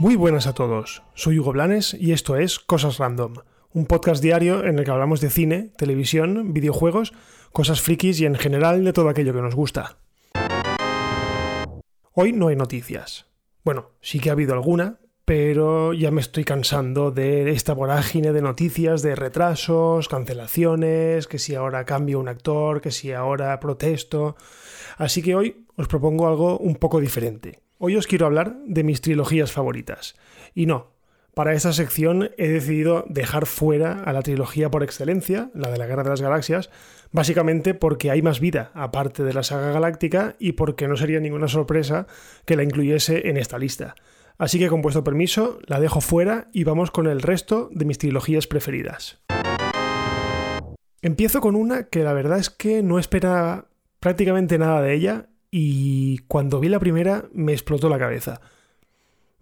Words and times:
Muy 0.00 0.16
buenas 0.16 0.46
a 0.46 0.54
todos, 0.54 1.02
soy 1.14 1.38
Hugo 1.38 1.52
Blanes 1.52 1.92
y 1.92 2.12
esto 2.12 2.36
es 2.36 2.58
Cosas 2.58 2.96
Random, 2.96 3.34
un 3.74 3.84
podcast 3.84 4.22
diario 4.22 4.64
en 4.64 4.78
el 4.78 4.84
que 4.86 4.90
hablamos 4.90 5.20
de 5.20 5.28
cine, 5.28 5.72
televisión, 5.76 6.54
videojuegos, 6.54 7.12
cosas 7.52 7.82
frikis 7.82 8.18
y 8.18 8.24
en 8.24 8.34
general 8.34 8.82
de 8.82 8.94
todo 8.94 9.10
aquello 9.10 9.34
que 9.34 9.42
nos 9.42 9.54
gusta. 9.54 9.98
Hoy 12.14 12.32
no 12.32 12.48
hay 12.48 12.56
noticias. 12.56 13.26
Bueno, 13.62 13.90
sí 14.00 14.20
que 14.20 14.30
ha 14.30 14.32
habido 14.32 14.54
alguna, 14.54 15.00
pero 15.30 15.92
ya 15.92 16.10
me 16.10 16.20
estoy 16.20 16.42
cansando 16.42 17.12
de 17.12 17.52
esta 17.52 17.72
vorágine 17.72 18.32
de 18.32 18.42
noticias, 18.42 19.00
de 19.00 19.14
retrasos, 19.14 20.08
cancelaciones, 20.08 21.28
que 21.28 21.38
si 21.38 21.54
ahora 21.54 21.84
cambio 21.84 22.18
un 22.18 22.28
actor, 22.28 22.80
que 22.80 22.90
si 22.90 23.12
ahora 23.12 23.60
protesto. 23.60 24.34
Así 24.96 25.22
que 25.22 25.36
hoy 25.36 25.66
os 25.76 25.86
propongo 25.86 26.26
algo 26.26 26.58
un 26.58 26.74
poco 26.74 26.98
diferente. 26.98 27.60
Hoy 27.78 27.94
os 27.94 28.08
quiero 28.08 28.26
hablar 28.26 28.56
de 28.66 28.82
mis 28.82 29.02
trilogías 29.02 29.52
favoritas. 29.52 30.16
Y 30.52 30.66
no, 30.66 30.94
para 31.32 31.54
esta 31.54 31.72
sección 31.72 32.32
he 32.36 32.48
decidido 32.48 33.04
dejar 33.08 33.46
fuera 33.46 34.02
a 34.02 34.12
la 34.12 34.22
trilogía 34.22 34.68
por 34.68 34.82
excelencia, 34.82 35.52
la 35.54 35.70
de 35.70 35.78
la 35.78 35.86
Guerra 35.86 36.02
de 36.02 36.10
las 36.10 36.22
Galaxias, 36.22 36.70
básicamente 37.12 37.74
porque 37.74 38.10
hay 38.10 38.20
más 38.20 38.40
vida 38.40 38.72
aparte 38.74 39.22
de 39.22 39.32
la 39.32 39.44
saga 39.44 39.70
galáctica 39.70 40.34
y 40.40 40.52
porque 40.54 40.88
no 40.88 40.96
sería 40.96 41.20
ninguna 41.20 41.46
sorpresa 41.46 42.08
que 42.46 42.56
la 42.56 42.64
incluyese 42.64 43.28
en 43.28 43.36
esta 43.36 43.58
lista. 43.58 43.94
Así 44.38 44.58
que 44.58 44.68
con 44.68 44.82
vuestro 44.82 45.04
permiso 45.04 45.58
la 45.66 45.80
dejo 45.80 46.00
fuera 46.00 46.48
y 46.52 46.64
vamos 46.64 46.90
con 46.90 47.06
el 47.06 47.22
resto 47.22 47.68
de 47.72 47.84
mis 47.84 47.98
trilogías 47.98 48.46
preferidas. 48.46 49.20
Empiezo 51.02 51.40
con 51.40 51.56
una 51.56 51.84
que 51.84 52.04
la 52.04 52.12
verdad 52.12 52.38
es 52.38 52.50
que 52.50 52.82
no 52.82 52.98
espera 52.98 53.68
prácticamente 54.00 54.58
nada 54.58 54.82
de 54.82 54.94
ella 54.94 55.28
y 55.50 56.18
cuando 56.28 56.60
vi 56.60 56.68
la 56.68 56.78
primera 56.78 57.24
me 57.32 57.52
explotó 57.52 57.88
la 57.88 57.98
cabeza. 57.98 58.40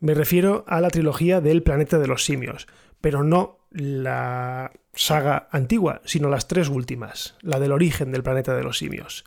Me 0.00 0.14
refiero 0.14 0.64
a 0.68 0.80
la 0.80 0.90
trilogía 0.90 1.40
del 1.40 1.62
planeta 1.62 1.98
de 1.98 2.06
los 2.06 2.24
simios, 2.24 2.68
pero 3.00 3.24
no 3.24 3.58
la 3.70 4.72
saga 4.94 5.48
antigua, 5.50 6.00
sino 6.04 6.28
las 6.28 6.48
tres 6.48 6.68
últimas, 6.68 7.36
la 7.40 7.58
del 7.58 7.72
origen 7.72 8.12
del 8.12 8.22
planeta 8.22 8.54
de 8.54 8.62
los 8.62 8.78
simios. 8.78 9.24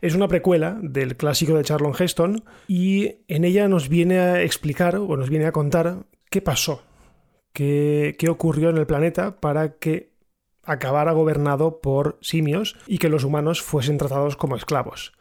Es 0.00 0.14
una 0.14 0.28
precuela 0.28 0.78
del 0.82 1.16
clásico 1.16 1.56
de 1.56 1.64
Charlton 1.64 1.94
Heston 1.98 2.44
y 2.68 3.16
en 3.28 3.44
ella 3.44 3.68
nos 3.68 3.88
viene 3.88 4.18
a 4.18 4.42
explicar 4.42 4.96
o 4.96 5.16
nos 5.16 5.30
viene 5.30 5.46
a 5.46 5.52
contar 5.52 6.06
qué 6.30 6.40
pasó, 6.42 6.82
qué, 7.52 8.16
qué 8.18 8.28
ocurrió 8.28 8.70
en 8.70 8.78
el 8.78 8.86
planeta 8.86 9.40
para 9.40 9.78
que 9.78 10.14
acabara 10.64 11.12
gobernado 11.12 11.80
por 11.80 12.18
simios 12.20 12.76
y 12.86 12.98
que 12.98 13.08
los 13.08 13.24
humanos 13.24 13.62
fuesen 13.62 13.98
tratados 13.98 14.36
como 14.36 14.56
esclavos. 14.56 15.12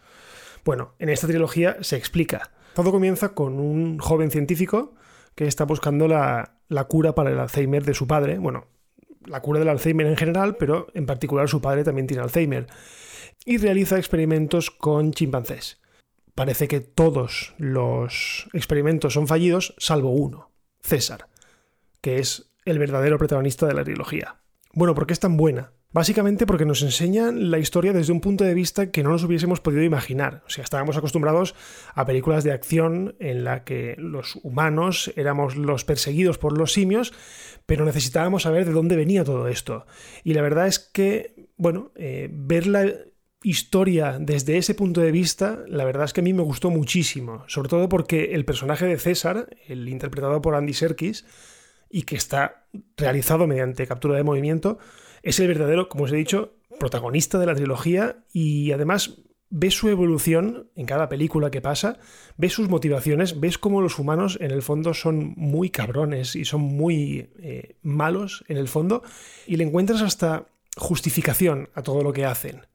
Bueno, 0.64 0.94
en 1.00 1.10
esta 1.10 1.28
trilogía 1.28 1.78
se 1.82 1.98
explica. 1.98 2.52
Todo 2.74 2.92
comienza 2.92 3.30
con 3.34 3.60
un 3.60 4.00
joven 4.00 4.32
científico 4.32 4.96
que 5.36 5.46
está 5.46 5.66
buscando 5.66 6.08
la, 6.08 6.58
cura 6.88 7.14
para 7.16 7.32
el 7.32 7.40
Alzheimer 7.40 7.84
de 7.84 7.94
su 7.94 8.08
padre. 8.08 8.38
Bueno, 8.40 8.68
la 9.26 9.42
cura 9.42 9.60
del 9.60 9.70
Alzheimer 9.70 10.08
en 10.08 10.18
general, 10.18 10.56
pero 10.56 10.88
en 10.94 11.06
particular 11.06 11.50
su 11.50 11.62
padre 11.62 11.84
también 11.84 12.08
tiene 12.08 12.24
Alzheimer. 12.24 12.68
Y 13.46 13.58
realiza 13.58 13.98
experimentos 13.98 14.72
con 14.72 15.12
chimpancés. 15.12 15.82
Parece 16.36 16.68
que 16.68 16.80
todos 16.80 17.54
los 17.58 18.50
experimentos 18.54 19.14
son 19.14 19.28
fallidos, 19.28 19.76
salvo 19.78 20.10
uno, 20.10 20.52
César, 20.82 21.28
que 22.02 22.18
es 22.18 22.52
el 22.66 22.80
verdadero 22.80 23.18
protagonista 23.18 23.68
de 23.68 23.74
la 23.74 23.84
trilogía. 23.84 24.42
Bueno, 24.74 24.96
¿por 24.96 25.06
qué 25.06 25.14
es 25.14 25.20
tan 25.20 25.38
buena? 25.38 25.74
Básicamente 25.94 26.48
porque 26.48 26.66
nos 26.66 26.82
enseñan 26.82 27.52
la 27.52 27.60
historia 27.60 27.94
desde 27.94 28.14
un 28.14 28.20
punto 28.20 28.44
de 28.44 28.56
vista 28.56 28.90
que 28.90 29.04
no 29.04 29.12
nos 29.12 29.24
hubiésemos 29.24 29.62
podido 29.62 29.84
imaginar. 29.84 30.42
O 30.48 30.50
sea, 30.50 30.64
estábamos 30.64 30.98
acostumbrados 30.98 31.54
a 31.94 32.04
películas 32.04 32.44
de 32.44 32.52
acción 32.52 33.16
en 33.20 33.44
la 33.44 33.64
que 33.64 33.94
los 34.00 34.40
humanos 34.42 35.14
éramos 35.16 35.56
los 35.56 35.86
perseguidos 35.86 36.40
por 36.40 36.58
los 36.58 36.74
simios, 36.74 37.14
pero 37.68 37.86
necesitábamos 37.86 38.44
saber 38.44 38.66
de 38.66 38.72
dónde 38.72 38.96
venía 38.96 39.24
todo 39.24 39.48
esto. 39.48 39.86
Y 40.24 40.34
la 40.34 40.42
verdad 40.42 40.66
es 40.66 40.80
que, 40.80 41.50
bueno, 41.58 41.92
eh, 41.96 42.28
ver 42.32 42.66
la 42.66 42.92
historia 43.44 44.18
desde 44.20 44.58
ese 44.58 44.74
punto 44.74 45.00
de 45.00 45.12
vista, 45.12 45.64
la 45.68 45.86
verdad 45.86 46.06
es 46.06 46.14
que 46.14 46.22
a 46.22 46.24
mí 46.24 46.34
me 46.34 46.42
gustó 46.42 46.72
muchísimo. 46.72 47.44
Sobre 47.46 47.70
todo 47.70 47.88
porque 47.88 48.34
el 48.34 48.46
personaje 48.46 48.88
de 48.88 48.98
César, 48.98 49.56
el 49.68 49.88
interpretado 49.88 50.42
por 50.42 50.56
Andy 50.56 50.74
Serkis, 50.74 51.24
y 51.88 52.02
que 52.02 52.16
está 52.16 52.66
realizado 52.98 53.46
mediante 53.46 53.86
captura 53.86 54.18
de 54.18 54.24
movimiento, 54.24 54.80
es 55.24 55.40
el 55.40 55.48
verdadero, 55.48 55.90
como 55.90 56.04
os 56.04 56.12
he 56.12 56.18
dicho, 56.18 56.54
protagonista 56.80 57.40
de 57.40 57.46
la 57.46 57.56
trilogía 57.56 58.18
y 58.32 58.72
además 58.72 59.22
ves 59.50 59.76
su 59.76 59.88
evolución 59.90 60.70
en 60.76 60.86
cada 60.86 61.10
película 61.10 61.50
que 61.50 61.62
pasa, 61.62 61.98
ves 62.38 62.54
sus 62.54 62.70
motivaciones, 62.70 63.40
ves 63.40 63.58
cómo 63.58 63.82
los 63.82 64.00
humanos 64.00 64.38
en 64.42 64.52
el 64.52 64.62
fondo 64.62 64.94
son 64.94 65.34
muy 65.38 65.70
cabrones 65.70 66.36
y 66.36 66.44
son 66.44 66.62
muy 66.62 67.30
eh, 67.40 67.78
malos 67.84 68.44
en 68.48 68.58
el 68.58 68.68
fondo 68.68 69.04
y 69.48 69.56
le 69.56 69.64
encuentras 69.64 70.02
hasta 70.02 70.48
justificación 70.76 71.70
a 71.74 71.84
todo 71.84 72.04
lo 72.04 72.14
que 72.14 72.26
hacen. 72.26 72.66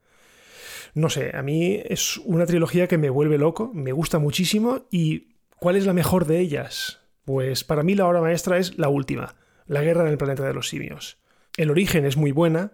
No 0.95 1.09
sé, 1.09 1.35
a 1.35 1.43
mí 1.43 1.79
es 1.85 2.17
una 2.17 2.45
trilogía 2.45 2.87
que 2.87 2.97
me 2.97 3.09
vuelve 3.09 3.37
loco, 3.37 3.71
me 3.73 3.91
gusta 3.91 4.17
muchísimo 4.17 4.87
y 4.89 5.35
¿cuál 5.57 5.75
es 5.75 5.85
la 5.85 5.93
mejor 5.93 6.25
de 6.25 6.39
ellas? 6.39 6.99
Pues 7.25 7.63
para 7.63 7.83
mí 7.83 7.93
la 7.93 8.07
obra 8.07 8.21
maestra 8.21 8.57
es 8.57 8.77
la 8.79 8.89
última, 8.89 9.35
La 9.67 9.81
guerra 9.81 10.03
en 10.03 10.11
el 10.11 10.17
planeta 10.17 10.47
de 10.47 10.53
los 10.53 10.69
simios. 10.69 11.19
El 11.59 11.71
origen 11.71 12.05
es 12.05 12.15
muy 12.15 12.31
buena, 12.31 12.71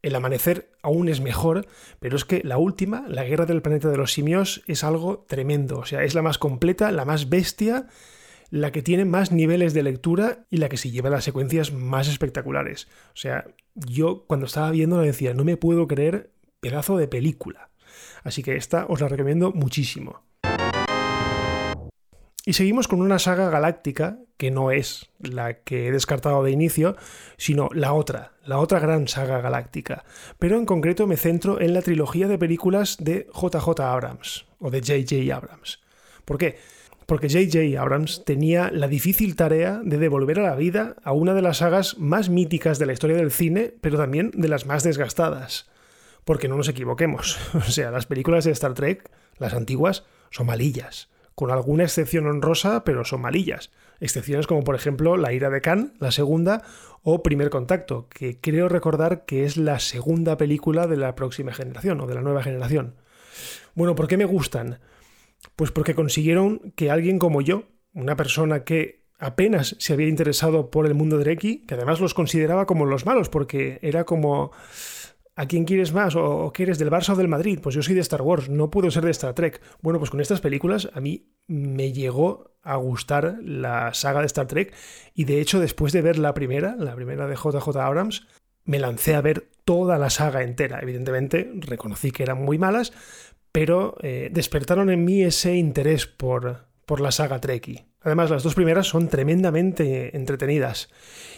el 0.00 0.14
amanecer 0.14 0.70
aún 0.80 1.10
es 1.10 1.20
mejor, 1.20 1.66
pero 2.00 2.16
es 2.16 2.24
que 2.24 2.40
la 2.42 2.56
última, 2.56 3.04
la 3.06 3.24
guerra 3.24 3.44
del 3.44 3.60
planeta 3.60 3.90
de 3.90 3.98
los 3.98 4.14
simios, 4.14 4.62
es 4.66 4.84
algo 4.84 5.26
tremendo. 5.28 5.80
O 5.80 5.84
sea, 5.84 6.02
es 6.02 6.14
la 6.14 6.22
más 6.22 6.38
completa, 6.38 6.90
la 6.92 7.04
más 7.04 7.28
bestia, 7.28 7.88
la 8.48 8.72
que 8.72 8.80
tiene 8.80 9.04
más 9.04 9.32
niveles 9.32 9.74
de 9.74 9.82
lectura 9.82 10.46
y 10.48 10.56
la 10.56 10.70
que 10.70 10.78
se 10.78 10.90
lleva 10.90 11.10
las 11.10 11.24
secuencias 11.24 11.74
más 11.74 12.08
espectaculares. 12.08 12.88
O 13.08 13.16
sea, 13.16 13.44
yo 13.74 14.24
cuando 14.26 14.46
estaba 14.46 14.70
viendo 14.70 14.96
la 14.96 15.02
decía, 15.02 15.34
no 15.34 15.44
me 15.44 15.58
puedo 15.58 15.86
creer 15.86 16.32
pedazo 16.60 16.96
de 16.96 17.08
película. 17.08 17.68
Así 18.24 18.42
que 18.42 18.56
esta 18.56 18.86
os 18.86 19.02
la 19.02 19.08
recomiendo 19.08 19.52
muchísimo. 19.52 20.22
Y 22.44 22.54
seguimos 22.54 22.88
con 22.88 23.00
una 23.00 23.20
saga 23.20 23.50
galáctica 23.50 24.18
que 24.36 24.50
no 24.50 24.72
es 24.72 25.08
la 25.20 25.54
que 25.54 25.86
he 25.86 25.92
descartado 25.92 26.42
de 26.42 26.50
inicio, 26.50 26.96
sino 27.36 27.68
la 27.72 27.92
otra, 27.92 28.32
la 28.44 28.58
otra 28.58 28.80
gran 28.80 29.06
saga 29.06 29.40
galáctica. 29.40 30.04
Pero 30.40 30.58
en 30.58 30.66
concreto 30.66 31.06
me 31.06 31.16
centro 31.16 31.60
en 31.60 31.72
la 31.72 31.82
trilogía 31.82 32.26
de 32.26 32.38
películas 32.38 32.96
de 32.98 33.28
JJ 33.32 33.80
Abrams 33.80 34.46
o 34.58 34.72
de 34.72 34.80
JJ 34.80 35.32
Abrams. 35.32 35.80
¿Por 36.24 36.38
qué? 36.38 36.58
Porque 37.06 37.28
JJ 37.28 37.78
Abrams 37.78 38.24
tenía 38.24 38.72
la 38.72 38.88
difícil 38.88 39.36
tarea 39.36 39.80
de 39.84 39.98
devolver 39.98 40.40
a 40.40 40.50
la 40.50 40.56
vida 40.56 40.96
a 41.04 41.12
una 41.12 41.34
de 41.34 41.42
las 41.42 41.58
sagas 41.58 41.96
más 41.98 42.28
míticas 42.28 42.80
de 42.80 42.86
la 42.86 42.92
historia 42.92 43.18
del 43.18 43.30
cine, 43.30 43.72
pero 43.80 43.98
también 43.98 44.32
de 44.34 44.48
las 44.48 44.66
más 44.66 44.82
desgastadas. 44.82 45.70
Porque 46.24 46.48
no 46.48 46.56
nos 46.56 46.68
equivoquemos, 46.68 47.38
o 47.54 47.70
sea, 47.70 47.92
las 47.92 48.06
películas 48.06 48.44
de 48.44 48.50
Star 48.50 48.74
Trek, 48.74 49.08
las 49.38 49.54
antiguas, 49.54 50.02
son 50.30 50.46
malillas 50.46 51.08
con 51.34 51.50
alguna 51.50 51.84
excepción 51.84 52.26
honrosa, 52.26 52.84
pero 52.84 53.04
son 53.04 53.22
malillas. 53.22 53.70
Excepciones 54.00 54.46
como 54.46 54.64
por 54.64 54.74
ejemplo 54.74 55.16
La 55.16 55.32
ira 55.32 55.50
de 55.50 55.60
Khan, 55.60 55.94
la 55.98 56.10
segunda, 56.10 56.62
o 57.02 57.22
Primer 57.22 57.50
Contacto, 57.50 58.08
que 58.08 58.40
creo 58.40 58.68
recordar 58.68 59.24
que 59.24 59.44
es 59.44 59.56
la 59.56 59.78
segunda 59.78 60.36
película 60.36 60.86
de 60.86 60.96
la 60.96 61.14
próxima 61.14 61.52
generación 61.52 62.00
o 62.00 62.06
de 62.06 62.14
la 62.14 62.22
nueva 62.22 62.42
generación. 62.42 62.96
Bueno, 63.74 63.94
¿por 63.94 64.08
qué 64.08 64.16
me 64.16 64.24
gustan? 64.24 64.78
Pues 65.56 65.70
porque 65.70 65.94
consiguieron 65.94 66.72
que 66.76 66.90
alguien 66.90 67.18
como 67.18 67.40
yo, 67.40 67.64
una 67.94 68.16
persona 68.16 68.64
que 68.64 69.02
apenas 69.18 69.76
se 69.78 69.92
había 69.92 70.08
interesado 70.08 70.70
por 70.70 70.86
el 70.86 70.94
mundo 70.94 71.18
de 71.18 71.24
Reki, 71.24 71.64
que 71.66 71.74
además 71.74 72.00
los 72.00 72.14
consideraba 72.14 72.66
como 72.66 72.86
los 72.86 73.06
malos, 73.06 73.28
porque 73.28 73.78
era 73.82 74.04
como 74.04 74.52
¿A 75.34 75.46
quién 75.46 75.64
quieres 75.64 75.94
más? 75.94 76.14
¿O 76.14 76.52
qué 76.52 76.64
eres 76.64 76.78
del 76.78 76.90
Barça 76.90 77.14
o 77.14 77.16
del 77.16 77.28
Madrid? 77.28 77.58
Pues 77.62 77.74
yo 77.74 77.82
soy 77.82 77.94
de 77.94 78.02
Star 78.02 78.20
Wars, 78.20 78.50
no 78.50 78.70
puedo 78.70 78.90
ser 78.90 79.04
de 79.04 79.10
Star 79.12 79.34
Trek. 79.34 79.62
Bueno, 79.80 79.98
pues 79.98 80.10
con 80.10 80.20
estas 80.20 80.42
películas 80.42 80.90
a 80.92 81.00
mí 81.00 81.32
me 81.46 81.92
llegó 81.92 82.52
a 82.62 82.76
gustar 82.76 83.38
la 83.42 83.94
saga 83.94 84.20
de 84.20 84.26
Star 84.26 84.46
Trek 84.46 84.74
y 85.14 85.24
de 85.24 85.40
hecho 85.40 85.58
después 85.58 85.94
de 85.94 86.02
ver 86.02 86.18
la 86.18 86.34
primera, 86.34 86.76
la 86.76 86.94
primera 86.94 87.26
de 87.26 87.34
JJ 87.34 87.76
Abrams, 87.76 88.26
me 88.64 88.78
lancé 88.78 89.14
a 89.14 89.22
ver 89.22 89.48
toda 89.64 89.96
la 89.96 90.10
saga 90.10 90.42
entera. 90.42 90.80
Evidentemente 90.82 91.50
reconocí 91.54 92.10
que 92.10 92.24
eran 92.24 92.42
muy 92.42 92.58
malas, 92.58 92.92
pero 93.52 93.96
eh, 94.02 94.28
despertaron 94.30 94.90
en 94.90 95.02
mí 95.04 95.22
ese 95.22 95.56
interés 95.56 96.06
por, 96.06 96.66
por 96.84 97.00
la 97.00 97.10
saga 97.10 97.40
Trekkie. 97.40 97.86
Además, 98.02 98.28
las 98.30 98.42
dos 98.42 98.54
primeras 98.54 98.86
son 98.86 99.08
tremendamente 99.08 100.14
entretenidas. 100.14 100.90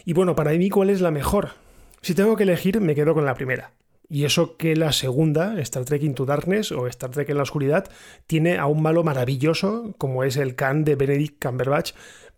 Y 0.04 0.14
bueno, 0.14 0.34
para 0.34 0.50
mí, 0.52 0.68
¿cuál 0.68 0.90
es 0.90 1.00
la 1.00 1.12
mejor? 1.12 1.50
Si 2.00 2.14
tengo 2.14 2.36
que 2.36 2.42
elegir, 2.42 2.80
me 2.80 2.94
quedo 2.94 3.14
con 3.14 3.24
la 3.24 3.34
primera. 3.34 3.72
Y 4.08 4.24
eso 4.24 4.56
que 4.56 4.76
la 4.76 4.92
segunda, 4.92 5.58
Star 5.60 5.84
Trek 5.84 6.02
Into 6.02 6.26
Darkness 6.26 6.72
o 6.72 6.86
Star 6.86 7.10
Trek 7.10 7.28
en 7.30 7.36
la 7.38 7.42
Oscuridad, 7.42 7.90
tiene 8.26 8.58
a 8.58 8.66
un 8.66 8.82
malo 8.82 9.02
maravilloso 9.02 9.94
como 9.98 10.24
es 10.24 10.36
el 10.36 10.54
Khan 10.54 10.84
de 10.84 10.94
Benedict 10.94 11.42
Cumberbatch. 11.42 11.92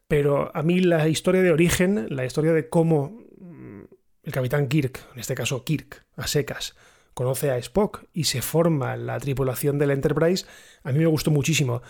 Pero 0.08 0.54
a 0.54 0.62
mí 0.62 0.80
la 0.80 1.08
historia 1.08 1.42
de 1.42 1.50
origen, 1.50 2.06
la 2.10 2.24
historia 2.24 2.52
de 2.52 2.68
cómo 2.68 3.20
mm, 3.38 3.82
el 4.22 4.32
capitán 4.32 4.68
Kirk, 4.68 5.00
en 5.14 5.20
este 5.20 5.34
caso 5.34 5.64
Kirk, 5.64 6.04
a 6.16 6.26
secas, 6.28 6.76
conoce 7.14 7.50
a 7.50 7.58
Spock 7.58 8.04
y 8.12 8.24
se 8.24 8.42
forma 8.42 8.96
la 8.96 9.18
tripulación 9.18 9.78
del 9.78 9.90
Enterprise, 9.90 10.46
a 10.84 10.92
mí 10.92 10.98
me 10.98 11.06
gustó 11.06 11.30
muchísimo. 11.30 11.82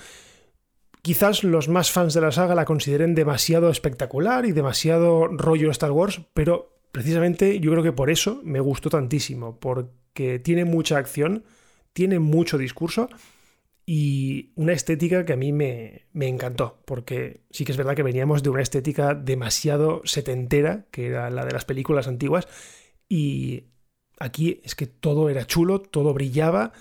Quizás 1.03 1.45
los 1.45 1.69
más 1.69 1.91
fans 1.91 2.15
de 2.15 2.21
la 2.21 2.33
saga 2.33 2.55
la 2.55 2.65
consideren 2.65 3.15
demasiado 3.15 3.71
espectacular 3.71 4.47
y 4.47 4.53
demasiado 4.53 5.27
rollo 5.29 5.71
Star 5.71 5.93
Wars, 5.93 6.21
pero 6.33 6.76
precisamente 6.97 7.61
yo 7.61 7.73
creo 7.73 7.83
que 7.83 7.93
por 7.93 8.09
eso 8.09 8.41
me 8.43 8.59
gustó 8.59 8.89
tantísimo, 8.89 9.61
porque 9.61 10.39
tiene 10.39 10.65
mucha 10.65 10.97
acción, 10.97 11.45
tiene 11.93 12.21
mucho 12.21 12.57
discurso 12.57 13.11
y 13.85 14.53
una 14.55 14.73
estética 14.73 15.27
que 15.27 15.35
a 15.35 15.37
mí 15.37 15.53
me, 15.53 16.07
encantó, 16.15 16.81
porque 16.87 17.43
sí 17.51 17.67
que 17.67 17.73
es 17.73 17.77
verdad 17.77 17.97
que 17.97 18.03
veníamos 18.03 18.43
de 18.43 18.49
una 18.49 18.63
estética 18.63 19.13
demasiado 19.13 20.01
setentera, 20.07 20.87
que 20.91 21.09
era 21.09 21.29
la 21.29 21.45
de 21.45 21.53
las 21.53 21.67
películas 21.67 22.09
antiguas, 22.09 22.49
y 23.11 23.65
aquí 24.19 24.63
es 24.65 24.75
que 24.75 24.87
todo 24.87 25.29
era 25.29 25.47
chulo, 25.47 25.83
todo 25.83 26.15
brillaba 26.15 26.73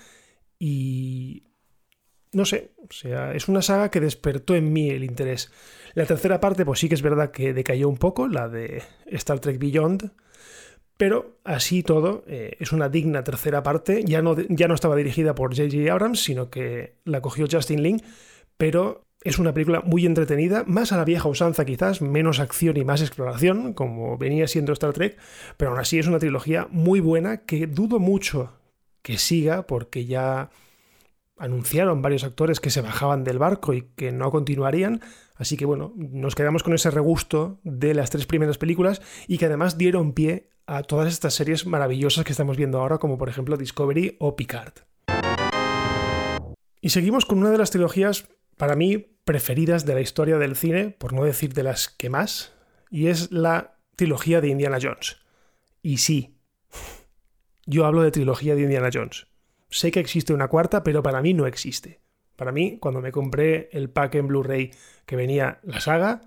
y... 0.58 1.42
No 2.36 2.44
sé, 2.44 2.72
o 2.86 2.92
sea, 2.92 3.32
es 3.32 3.48
una 3.48 3.62
saga 3.62 3.90
que 3.90 3.98
despertó 3.98 4.54
en 4.56 4.70
mí 4.70 4.90
el 4.90 5.04
interés. 5.04 5.50
La 5.94 6.04
tercera 6.04 6.38
parte, 6.38 6.66
pues 6.66 6.80
sí 6.80 6.86
que 6.86 6.94
es 6.94 7.00
verdad 7.00 7.30
que 7.30 7.54
decayó 7.54 7.88
un 7.88 7.96
poco, 7.96 8.28
la 8.28 8.46
de 8.46 8.82
Star 9.06 9.38
Trek 9.38 9.58
Beyond, 9.58 10.10
pero 10.98 11.38
así 11.44 11.82
todo, 11.82 12.24
eh, 12.26 12.54
es 12.60 12.72
una 12.72 12.90
digna 12.90 13.24
tercera 13.24 13.62
parte. 13.62 14.04
Ya 14.04 14.20
no, 14.20 14.36
ya 14.50 14.68
no 14.68 14.74
estaba 14.74 14.96
dirigida 14.96 15.34
por 15.34 15.56
J.J. 15.56 15.90
Abrams, 15.90 16.22
sino 16.22 16.50
que 16.50 16.96
la 17.06 17.22
cogió 17.22 17.46
Justin 17.50 17.82
Lin, 17.82 18.02
pero 18.58 19.06
es 19.24 19.38
una 19.38 19.54
película 19.54 19.80
muy 19.80 20.04
entretenida, 20.04 20.62
más 20.66 20.92
a 20.92 20.98
la 20.98 21.06
vieja 21.06 21.30
usanza 21.30 21.64
quizás, 21.64 22.02
menos 22.02 22.38
acción 22.38 22.76
y 22.76 22.84
más 22.84 23.00
exploración, 23.00 23.72
como 23.72 24.18
venía 24.18 24.46
siendo 24.46 24.74
Star 24.74 24.92
Trek, 24.92 25.16
pero 25.56 25.70
aún 25.70 25.80
así 25.80 25.98
es 25.98 26.06
una 26.06 26.18
trilogía 26.18 26.68
muy 26.70 27.00
buena 27.00 27.38
que 27.46 27.66
dudo 27.66 27.98
mucho 27.98 28.52
que 29.00 29.16
siga 29.16 29.66
porque 29.66 30.04
ya 30.04 30.50
anunciaron 31.36 32.02
varios 32.02 32.24
actores 32.24 32.60
que 32.60 32.70
se 32.70 32.80
bajaban 32.80 33.24
del 33.24 33.38
barco 33.38 33.74
y 33.74 33.82
que 33.96 34.12
no 34.12 34.30
continuarían, 34.30 35.00
así 35.34 35.56
que 35.56 35.66
bueno, 35.66 35.92
nos 35.96 36.34
quedamos 36.34 36.62
con 36.62 36.74
ese 36.74 36.90
regusto 36.90 37.60
de 37.62 37.94
las 37.94 38.10
tres 38.10 38.26
primeras 38.26 38.58
películas 38.58 39.02
y 39.26 39.38
que 39.38 39.46
además 39.46 39.78
dieron 39.78 40.12
pie 40.12 40.50
a 40.66 40.82
todas 40.82 41.08
estas 41.08 41.34
series 41.34 41.66
maravillosas 41.66 42.24
que 42.24 42.32
estamos 42.32 42.56
viendo 42.56 42.80
ahora, 42.80 42.98
como 42.98 43.18
por 43.18 43.28
ejemplo 43.28 43.56
Discovery 43.56 44.16
o 44.18 44.34
Picard. 44.36 44.72
Y 46.80 46.90
seguimos 46.90 47.24
con 47.24 47.38
una 47.38 47.50
de 47.50 47.58
las 47.58 47.70
trilogías, 47.70 48.28
para 48.56 48.76
mí, 48.76 49.18
preferidas 49.24 49.84
de 49.86 49.94
la 49.94 50.00
historia 50.00 50.38
del 50.38 50.56
cine, 50.56 50.90
por 50.90 51.12
no 51.12 51.24
decir 51.24 51.52
de 51.52 51.62
las 51.62 51.88
que 51.88 52.10
más, 52.10 52.52
y 52.90 53.08
es 53.08 53.32
la 53.32 53.78
trilogía 53.96 54.40
de 54.40 54.48
Indiana 54.48 54.78
Jones. 54.80 55.16
Y 55.82 55.98
sí, 55.98 56.38
yo 57.66 57.86
hablo 57.86 58.02
de 58.02 58.12
trilogía 58.12 58.54
de 58.54 58.62
Indiana 58.62 58.90
Jones. 58.92 59.26
Sé 59.68 59.90
que 59.90 60.00
existe 60.00 60.32
una 60.32 60.48
cuarta, 60.48 60.82
pero 60.82 61.02
para 61.02 61.22
mí 61.22 61.34
no 61.34 61.46
existe. 61.46 62.00
Para 62.36 62.52
mí, 62.52 62.78
cuando 62.78 63.00
me 63.00 63.12
compré 63.12 63.68
el 63.72 63.90
pack 63.90 64.16
en 64.16 64.28
Blu-ray 64.28 64.70
que 65.06 65.16
venía 65.16 65.60
la 65.62 65.80
saga, 65.80 66.22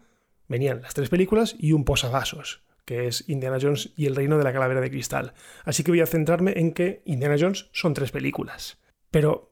venían 0.47 0.81
las 0.81 0.93
tres 0.93 1.09
películas 1.09 1.55
y 1.57 1.73
un 1.73 1.85
posavasos 1.85 2.63
que 2.89 3.05
es 3.05 3.29
Indiana 3.29 3.59
Jones 3.61 3.91
y 3.95 4.07
el 4.07 4.15
reino 4.15 4.39
de 4.39 4.43
la 4.43 4.51
calavera 4.51 4.81
de 4.81 4.89
cristal. 4.89 5.33
Así 5.63 5.83
que 5.83 5.91
voy 5.91 6.01
a 6.01 6.07
centrarme 6.07 6.53
en 6.57 6.73
que 6.73 7.03
Indiana 7.05 7.35
Jones 7.39 7.69
son 7.71 7.93
tres 7.93 8.09
películas. 8.09 8.79
Pero, 9.11 9.51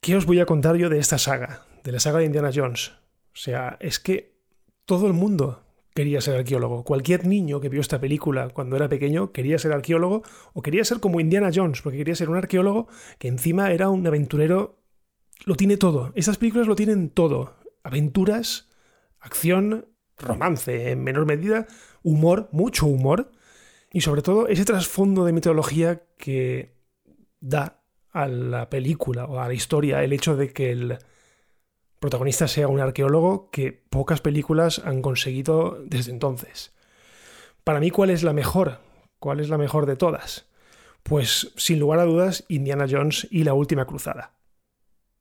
¿qué 0.00 0.16
os 0.16 0.24
voy 0.24 0.40
a 0.40 0.46
contar 0.46 0.76
yo 0.76 0.88
de 0.88 0.98
esta 0.98 1.18
saga? 1.18 1.66
De 1.84 1.92
la 1.92 2.00
saga 2.00 2.20
de 2.20 2.24
Indiana 2.24 2.48
Jones. 2.50 2.92
O 3.34 3.36
sea, 3.36 3.76
es 3.78 3.98
que 3.98 4.38
todo 4.86 5.06
el 5.06 5.12
mundo 5.12 5.61
quería 5.94 6.20
ser 6.20 6.36
arqueólogo. 6.36 6.84
Cualquier 6.84 7.26
niño 7.26 7.60
que 7.60 7.68
vio 7.68 7.80
esta 7.80 8.00
película 8.00 8.48
cuando 8.50 8.76
era 8.76 8.88
pequeño 8.88 9.32
quería 9.32 9.58
ser 9.58 9.72
arqueólogo 9.72 10.22
o 10.52 10.62
quería 10.62 10.84
ser 10.84 11.00
como 11.00 11.20
Indiana 11.20 11.50
Jones, 11.54 11.82
porque 11.82 11.98
quería 11.98 12.14
ser 12.14 12.30
un 12.30 12.36
arqueólogo 12.36 12.88
que 13.18 13.28
encima 13.28 13.70
era 13.72 13.88
un 13.88 14.06
aventurero. 14.06 14.80
Lo 15.44 15.54
tiene 15.54 15.76
todo. 15.76 16.12
Estas 16.14 16.38
películas 16.38 16.66
lo 16.66 16.76
tienen 16.76 17.10
todo. 17.10 17.56
Aventuras, 17.82 18.70
acción, 19.18 19.86
romance 20.18 20.90
en 20.90 21.02
menor 21.02 21.26
medida, 21.26 21.66
humor, 22.02 22.48
mucho 22.52 22.86
humor, 22.86 23.32
y 23.92 24.00
sobre 24.00 24.22
todo 24.22 24.48
ese 24.48 24.64
trasfondo 24.64 25.24
de 25.24 25.32
mitología 25.32 26.02
que 26.16 26.76
da 27.40 27.82
a 28.10 28.26
la 28.26 28.70
película 28.70 29.24
o 29.26 29.40
a 29.40 29.48
la 29.48 29.54
historia 29.54 30.02
el 30.02 30.12
hecho 30.12 30.36
de 30.36 30.52
que 30.52 30.70
el 30.70 30.98
protagonista 32.02 32.48
sea 32.48 32.66
un 32.66 32.80
arqueólogo 32.80 33.48
que 33.50 33.72
pocas 33.72 34.20
películas 34.20 34.82
han 34.84 35.02
conseguido 35.02 35.78
desde 35.86 36.10
entonces. 36.10 36.74
Para 37.62 37.78
mí, 37.78 37.90
¿cuál 37.90 38.10
es 38.10 38.24
la 38.24 38.32
mejor? 38.32 38.80
¿Cuál 39.20 39.38
es 39.38 39.48
la 39.48 39.56
mejor 39.56 39.86
de 39.86 39.94
todas? 39.94 40.48
Pues 41.04 41.52
sin 41.56 41.78
lugar 41.78 42.00
a 42.00 42.04
dudas, 42.04 42.44
Indiana 42.48 42.86
Jones 42.90 43.28
y 43.30 43.44
la 43.44 43.54
Última 43.54 43.86
Cruzada. 43.86 44.32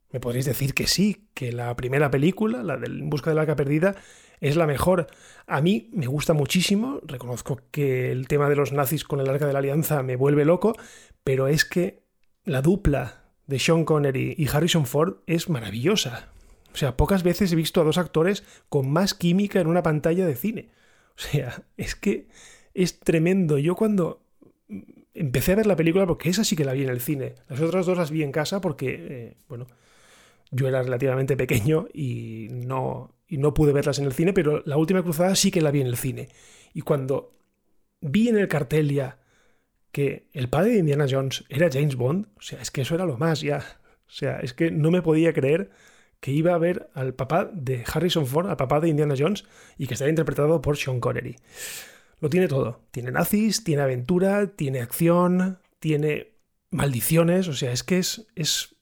Me 0.10 0.20
podréis 0.20 0.46
decir 0.46 0.74
que 0.74 0.88
sí, 0.88 1.30
que 1.36 1.52
la 1.52 1.76
primera 1.76 2.10
película, 2.10 2.64
la 2.64 2.78
del 2.78 3.04
Busca 3.04 3.30
del 3.30 3.40
Arca 3.40 3.56
Perdida, 3.56 3.96
es 4.40 4.56
la 4.56 4.66
mejor. 4.66 5.06
A 5.46 5.62
mí 5.62 5.88
me 5.94 6.08
gusta 6.08 6.34
muchísimo, 6.34 7.00
reconozco 7.04 7.60
que 7.70 8.12
el 8.12 8.28
tema 8.28 8.50
de 8.50 8.56
los 8.56 8.72
nazis 8.72 9.04
con 9.04 9.20
el 9.20 9.30
Arca 9.30 9.46
de 9.46 9.54
la 9.54 9.60
Alianza 9.60 10.02
me 10.02 10.16
vuelve 10.16 10.46
loco, 10.46 10.76
pero 11.24 11.48
es 11.48 11.64
que 11.64 12.02
la 12.44 12.64
dupla 12.64 13.22
de 13.46 13.60
Sean 13.60 13.86
Connery 13.86 14.34
y 14.36 14.48
Harrison 14.48 14.88
Ford 14.88 15.18
es 15.28 15.48
maravillosa. 15.48 16.31
O 16.74 16.78
sea, 16.78 16.98
pocas 16.98 17.24
veces 17.24 17.52
he 17.52 17.56
visto 17.56 17.82
a 17.82 17.84
dos 17.84 17.98
actores 17.98 18.44
con 18.70 18.90
más 18.90 19.14
química 19.14 19.60
en 19.60 19.68
una 19.68 19.84
pantalla 19.84 20.26
de 20.26 20.36
cine. 20.36 20.70
O 21.18 21.22
sea, 21.22 21.64
es 21.78 21.96
que 21.96 22.28
es 22.74 23.00
tremendo. 23.00 23.58
Yo 23.58 23.76
cuando 23.76 24.24
empecé 25.14 25.52
a 25.52 25.56
ver 25.56 25.68
la 25.68 25.76
película, 25.76 26.08
porque 26.08 26.30
esa 26.30 26.44
sí 26.44 26.56
que 26.56 26.66
la 26.66 26.74
vi 26.74 26.84
en 26.84 26.90
el 26.90 27.02
cine, 27.02 27.36
las 27.50 27.62
otras 27.62 27.86
dos 27.86 27.98
las 27.98 28.12
vi 28.12 28.24
en 28.24 28.32
casa 28.32 28.62
porque, 28.62 29.08
eh, 29.10 29.38
bueno, 29.50 29.68
yo 30.52 30.68
era 30.68 30.82
relativamente 30.82 31.38
pequeño 31.38 31.88
y 31.94 32.48
no, 32.52 33.16
y 33.28 33.38
no 33.38 33.54
pude 33.54 33.74
verlas 33.74 34.00
en 34.00 34.06
el 34.06 34.14
cine, 34.14 34.34
pero 34.34 34.62
la 34.66 34.78
última 34.78 35.04
cruzada 35.04 35.36
sí 35.36 35.52
que 35.52 35.62
la 35.62 35.72
vi 35.72 35.82
en 35.82 35.88
el 35.88 35.98
cine. 35.98 36.30
Y 36.74 36.82
cuando 36.82 37.34
vi 38.02 38.30
en 38.30 38.38
el 38.38 38.48
cartel 38.48 38.92
ya 38.92 39.20
que 39.92 40.28
el 40.34 40.50
padre 40.50 40.72
de 40.72 40.80
Indiana 40.80 41.06
Jones 41.10 41.44
era 41.50 41.70
James 41.72 41.96
Bond, 41.96 42.28
o 42.38 42.42
sea, 42.42 42.62
es 42.62 42.72
que 42.72 42.82
eso 42.82 42.96
era 42.96 43.06
lo 43.06 43.18
más 43.18 43.42
ya. 43.42 43.64
O 44.08 44.14
sea, 44.14 44.40
es 44.40 44.54
que 44.54 44.72
no 44.72 44.92
me 44.92 45.02
podía 45.02 45.34
creer 45.34 45.72
que 46.22 46.32
iba 46.32 46.54
a 46.54 46.58
ver 46.58 46.90
al 46.94 47.14
papá 47.14 47.50
de 47.52 47.84
Harrison 47.92 48.26
Ford, 48.26 48.48
al 48.48 48.56
papá 48.56 48.80
de 48.80 48.88
Indiana 48.88 49.16
Jones, 49.18 49.44
y 49.78 49.88
que 49.88 49.96
estaría 49.96 50.12
interpretado 50.12 50.62
por 50.62 50.78
Sean 50.78 51.00
Connery. 51.00 51.36
Lo 52.22 52.30
tiene 52.30 52.48
todo. 52.48 52.80
Tiene 52.92 53.12
nazis, 53.12 53.64
tiene 53.64 53.82
aventura, 53.82 54.48
tiene 54.48 54.82
acción, 54.82 55.60
tiene 55.80 56.36
maldiciones, 56.70 57.48
o 57.48 57.54
sea, 57.54 57.72
es 57.72 57.84
que 57.84 57.98
es, 57.98 58.28
es 58.36 58.76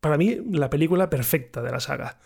para 0.00 0.18
mí 0.18 0.38
la 0.50 0.68
película 0.68 1.08
perfecta 1.08 1.62
de 1.62 1.70
la 1.70 1.80
saga. 1.80 2.18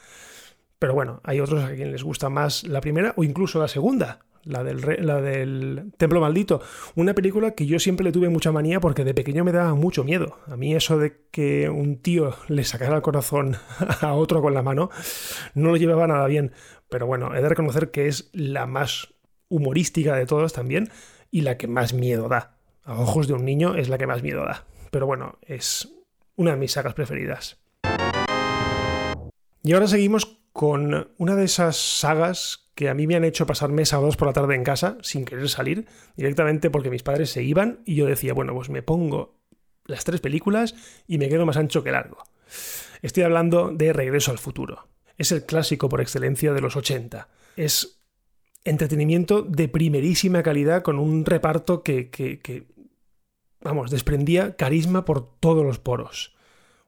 Pero 0.78 0.94
bueno, 0.94 1.20
hay 1.24 1.40
otros 1.40 1.62
a 1.62 1.74
quienes 1.74 1.92
les 1.92 2.02
gusta 2.02 2.30
más 2.30 2.64
la 2.64 2.80
primera 2.80 3.12
o 3.16 3.24
incluso 3.24 3.60
la 3.60 3.68
segunda, 3.68 4.20
la 4.44 4.62
del, 4.62 5.06
la 5.06 5.20
del 5.20 5.92
Templo 5.96 6.20
Maldito. 6.20 6.60
Una 6.94 7.14
película 7.14 7.52
que 7.52 7.66
yo 7.66 7.78
siempre 7.78 8.04
le 8.04 8.12
tuve 8.12 8.28
mucha 8.28 8.52
manía 8.52 8.80
porque 8.80 9.04
de 9.04 9.14
pequeño 9.14 9.44
me 9.44 9.52
daba 9.52 9.74
mucho 9.74 10.04
miedo. 10.04 10.38
A 10.46 10.56
mí 10.56 10.74
eso 10.74 10.98
de 10.98 11.16
que 11.30 11.68
un 11.68 11.98
tío 11.98 12.34
le 12.48 12.64
sacara 12.64 12.96
el 12.96 13.02
corazón 13.02 13.56
a 14.00 14.14
otro 14.14 14.42
con 14.42 14.54
la 14.54 14.62
mano 14.62 14.90
no 15.54 15.70
lo 15.70 15.76
llevaba 15.76 16.06
nada 16.06 16.26
bien. 16.26 16.52
Pero 16.88 17.06
bueno, 17.06 17.34
he 17.34 17.42
de 17.42 17.48
reconocer 17.48 17.90
que 17.90 18.06
es 18.06 18.30
la 18.32 18.66
más 18.66 19.14
humorística 19.48 20.14
de 20.14 20.26
todas 20.26 20.52
también 20.52 20.90
y 21.30 21.42
la 21.42 21.56
que 21.56 21.66
más 21.66 21.94
miedo 21.94 22.28
da. 22.28 22.56
A 22.84 23.00
ojos 23.00 23.26
de 23.26 23.34
un 23.34 23.44
niño 23.44 23.74
es 23.74 23.88
la 23.88 23.98
que 23.98 24.06
más 24.06 24.22
miedo 24.22 24.44
da. 24.44 24.66
Pero 24.90 25.06
bueno, 25.06 25.38
es 25.42 25.92
una 26.36 26.52
de 26.52 26.56
mis 26.58 26.72
sagas 26.72 26.94
preferidas. 26.94 27.58
Y 29.62 29.72
ahora 29.72 29.86
seguimos 29.86 30.43
con 30.54 31.10
una 31.18 31.34
de 31.34 31.46
esas 31.46 31.76
sagas 31.76 32.70
que 32.76 32.88
a 32.88 32.94
mí 32.94 33.08
me 33.08 33.16
han 33.16 33.24
hecho 33.24 33.44
pasarme 33.44 33.84
sábados 33.84 34.16
por 34.16 34.28
la 34.28 34.32
tarde 34.32 34.54
en 34.54 34.62
casa 34.62 34.98
sin 35.02 35.24
querer 35.24 35.48
salir, 35.48 35.86
directamente 36.16 36.70
porque 36.70 36.90
mis 36.90 37.02
padres 37.02 37.30
se 37.30 37.42
iban 37.42 37.80
y 37.84 37.96
yo 37.96 38.06
decía, 38.06 38.34
bueno, 38.34 38.54
pues 38.54 38.70
me 38.70 38.80
pongo 38.80 39.40
las 39.84 40.04
tres 40.04 40.20
películas 40.20 40.76
y 41.08 41.18
me 41.18 41.28
quedo 41.28 41.44
más 41.44 41.56
ancho 41.56 41.82
que 41.82 41.90
largo. 41.90 42.18
Estoy 43.02 43.24
hablando 43.24 43.72
de 43.72 43.92
Regreso 43.92 44.30
al 44.30 44.38
futuro. 44.38 44.86
Es 45.18 45.32
el 45.32 45.44
clásico 45.44 45.88
por 45.88 46.00
excelencia 46.00 46.52
de 46.52 46.60
los 46.60 46.76
80. 46.76 47.26
Es 47.56 48.00
entretenimiento 48.62 49.42
de 49.42 49.66
primerísima 49.68 50.44
calidad 50.44 50.82
con 50.82 51.00
un 51.00 51.24
reparto 51.24 51.82
que, 51.82 52.10
que, 52.10 52.38
que 52.38 52.68
vamos, 53.60 53.90
desprendía 53.90 54.54
carisma 54.54 55.04
por 55.04 55.36
todos 55.40 55.64
los 55.64 55.80
poros 55.80 56.33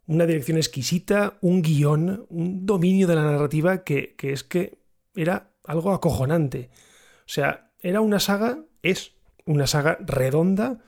una 0.06 0.26
dirección 0.26 0.56
exquisita, 0.56 1.38
un 1.40 1.62
guion, 1.62 2.26
un 2.28 2.64
dominio 2.64 3.06
de 3.06 3.16
la 3.16 3.24
narrativa 3.24 3.82
que, 3.82 4.14
es 4.18 4.44
que 4.44 4.78
era 5.14 5.50
algo 5.64 5.92
acojonante. 5.92 6.70
O 7.20 7.28
sea, 7.28 7.72
era 7.80 8.00
una 8.00 8.20
saga, 8.20 8.64
es 8.82 9.14
una 9.44 9.66
saga 9.66 9.98
redonda, 10.00 10.78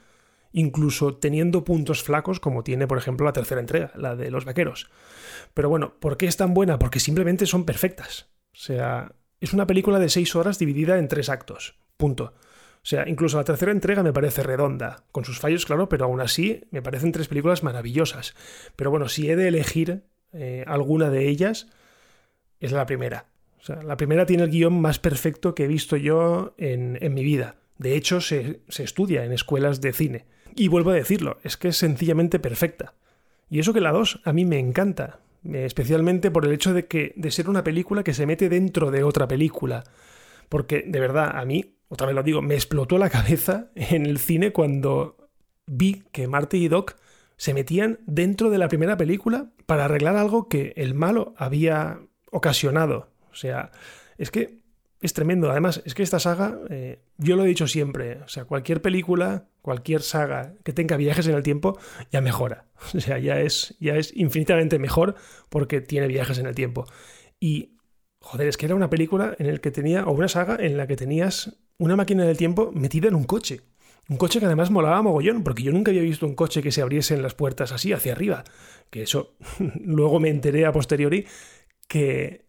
incluso 0.53 1.17
teniendo 1.17 1.65
puntos 1.65 2.03
flacos 2.03 2.41
como 2.41 2.63
tiene, 2.63 2.87
por 2.87 2.99
ejemplo, 2.99 3.27
la 3.27 3.33
tercera 3.33 3.61
entrega, 3.61 3.93
la 3.97 4.15
de 4.15 4.31
los 4.31 4.45
vaqueros. 4.45 4.91
Pero 5.53 5.69
bueno, 5.69 5.95
¿por 5.99 6.17
qué 6.17 6.27
es 6.27 6.37
tan 6.37 6.55
buena? 6.55 6.79
Porque 6.79 7.01
simplemente 7.01 7.47
son 7.47 7.65
perfectas. 7.65 8.31
O 8.53 8.57
sea, 8.57 9.13
es 9.41 9.53
una 9.53 9.67
película 9.67 9.99
de 9.99 10.09
seis 10.09 10.35
horas 10.37 10.59
dividida 10.59 10.99
en 10.99 11.09
tres 11.09 11.29
actos. 11.29 11.77
Punto. 11.97 12.35
O 12.83 12.87
sea, 12.89 13.09
incluso 13.09 13.37
la 13.37 13.45
tercera 13.45 13.73
entrega 13.73 14.03
me 14.03 14.13
parece 14.13 14.43
redonda, 14.43 15.05
con 15.13 15.25
sus 15.25 15.41
fallos, 15.41 15.67
claro, 15.67 15.89
pero 15.89 16.07
aún 16.07 16.21
así 16.21 16.65
me 16.71 16.81
parecen 16.81 17.13
tres 17.13 17.29
películas 17.29 17.63
maravillosas. 17.63 18.35
Pero 18.77 18.91
bueno, 18.91 19.09
si 19.09 19.31
he 19.31 19.37
de 19.37 19.49
elegir 19.49 20.03
eh, 20.33 20.65
alguna 20.67 21.11
de 21.11 21.29
ellas, 21.29 21.69
es 22.61 22.73
la 22.73 22.87
primera. 22.87 23.27
O 23.61 23.65
sea, 23.65 23.83
la 23.83 23.97
primera 23.97 24.27
tiene 24.27 24.45
el 24.45 24.51
guion 24.51 24.81
más 24.81 24.99
perfecto 24.99 25.55
que 25.55 25.65
he 25.65 25.69
visto 25.69 25.97
yo 25.97 26.55
en, 26.59 26.99
mi 27.13 27.23
vida. 27.23 27.57
De 27.77 27.97
hecho, 27.97 28.21
se, 28.21 28.61
se 28.69 28.85
estudia 28.85 29.25
en 29.25 29.33
escuelas 29.33 29.81
de 29.81 29.93
cine. 29.93 30.27
Y 30.55 30.69
vuelvo 30.69 30.91
a 30.91 30.95
decirlo, 30.95 31.39
es 31.43 31.57
que 31.57 31.69
es 31.69 31.77
sencillamente 31.77 32.39
perfecta. 32.39 32.95
Y 33.51 33.59
eso 33.61 33.73
que 33.73 33.81
la 33.81 33.93
2 33.93 34.23
a 34.25 34.33
mí 34.33 34.45
me 34.45 34.59
encanta, 34.59 35.21
especialmente 35.45 36.31
por 36.31 36.45
el 36.45 36.53
hecho 36.53 36.75
de 36.75 36.87
que 36.87 37.13
de 37.17 37.31
ser 37.31 37.49
una 37.49 37.65
película 37.65 38.03
que 38.03 38.15
se 38.15 38.27
mete 38.27 38.49
dentro 38.49 38.91
de 38.91 39.05
otra 39.05 39.29
película. 39.29 39.85
Porque 40.49 40.85
de 40.87 41.01
verdad, 41.01 41.37
a 41.37 41.45
mí, 41.45 41.77
otra 41.88 42.07
vez 42.07 42.14
lo 42.14 42.23
digo, 42.23 42.42
me 42.42 42.54
explotó 42.54 42.99
la 42.99 43.11
cabeza 43.11 43.71
en 43.75 44.07
el 44.07 44.18
cine 44.18 44.52
cuando 44.52 45.16
vi 45.66 46.04
que 46.12 46.28
Marty 46.28 46.64
y 46.64 46.68
Doc 46.68 46.97
se 47.37 47.54
metían 47.54 48.00
dentro 48.07 48.50
de 48.50 48.59
la 48.59 48.68
primera 48.68 48.97
película 48.97 49.50
para 49.66 49.85
arreglar 49.85 50.16
algo 50.16 50.49
que 50.49 50.73
el 50.76 50.95
malo 50.95 51.35
había 51.37 52.00
ocasionado. 52.30 53.11
O 53.30 53.35
sea, 53.35 53.71
es 54.18 54.30
que 54.30 54.59
es 55.00 55.12
tremendo. 55.12 55.50
Además, 55.50 55.83
es 55.85 55.95
que 55.95 56.02
esta 56.02 56.18
saga, 56.18 56.59
eh, 56.68 57.00
yo 57.16 57.37
lo 57.37 57.45
he 57.45 57.49
dicho 57.49 57.68
siempre, 57.68 58.21
o 58.23 58.28
sea, 58.28 58.45
cualquier 58.45 58.83
película, 58.83 59.47
cualquier 59.62 60.02
saga 60.02 60.54
que 60.64 60.73
tenga 60.73 60.97
viajes 60.97 61.26
en 61.28 61.35
el 61.35 61.42
tiempo, 61.42 61.78
ya 62.11 62.21
mejora. 62.21 62.66
O 62.95 63.00
sea, 63.00 63.18
ya 63.18 63.40
es, 63.40 63.76
ya 63.80 63.97
es 63.97 64.16
infinitamente 64.16 64.78
mejor 64.78 65.14
porque 65.49 65.80
tiene 65.80 66.07
viajes 66.07 66.38
en 66.38 66.47
el 66.47 66.54
tiempo. 66.54 66.87
Y, 67.40 67.76
joder, 68.21 68.49
es 68.49 68.57
que 68.57 68.66
era 68.66 68.75
una 68.75 68.90
película 68.90 69.35
en 69.38 69.52
la 69.52 69.59
que 69.59 69.71
tenía, 69.71 70.04
o 70.07 70.12
una 70.12 70.28
saga 70.28 70.57
en 70.61 70.76
la 70.76 70.87
que 70.87 70.97
tenías 70.97 71.59
una 71.79 71.97
máquina 71.97 72.25
del 72.25 72.37
tiempo 72.37 72.71
metida 72.75 73.09
en 73.09 73.15
un 73.15 73.25
coche. 73.25 73.63
Un 74.09 74.17
coche 74.17 74.41
que 74.41 74.47
además 74.47 74.71
molaba 74.71 75.03
mogollón, 75.03 75.45
porque 75.45 75.63
yo 75.63 75.73
nunca 75.73 75.91
había 75.91 76.03
visto 76.03 76.27
un 76.27 76.35
coche 76.35 76.63
que 76.63 76.73
se 76.73 76.83
abriesen 76.83 77.23
las 77.23 77.35
puertas 77.35 77.73
así, 77.73 77.93
hacia 77.93 78.13
arriba. 78.13 78.45
Que 78.91 79.03
eso, 79.03 79.37
luego 79.81 80.19
me 80.21 80.31
enteré 80.31 80.67
a 80.67 80.73
posteriori 80.73 81.27
que 81.87 82.47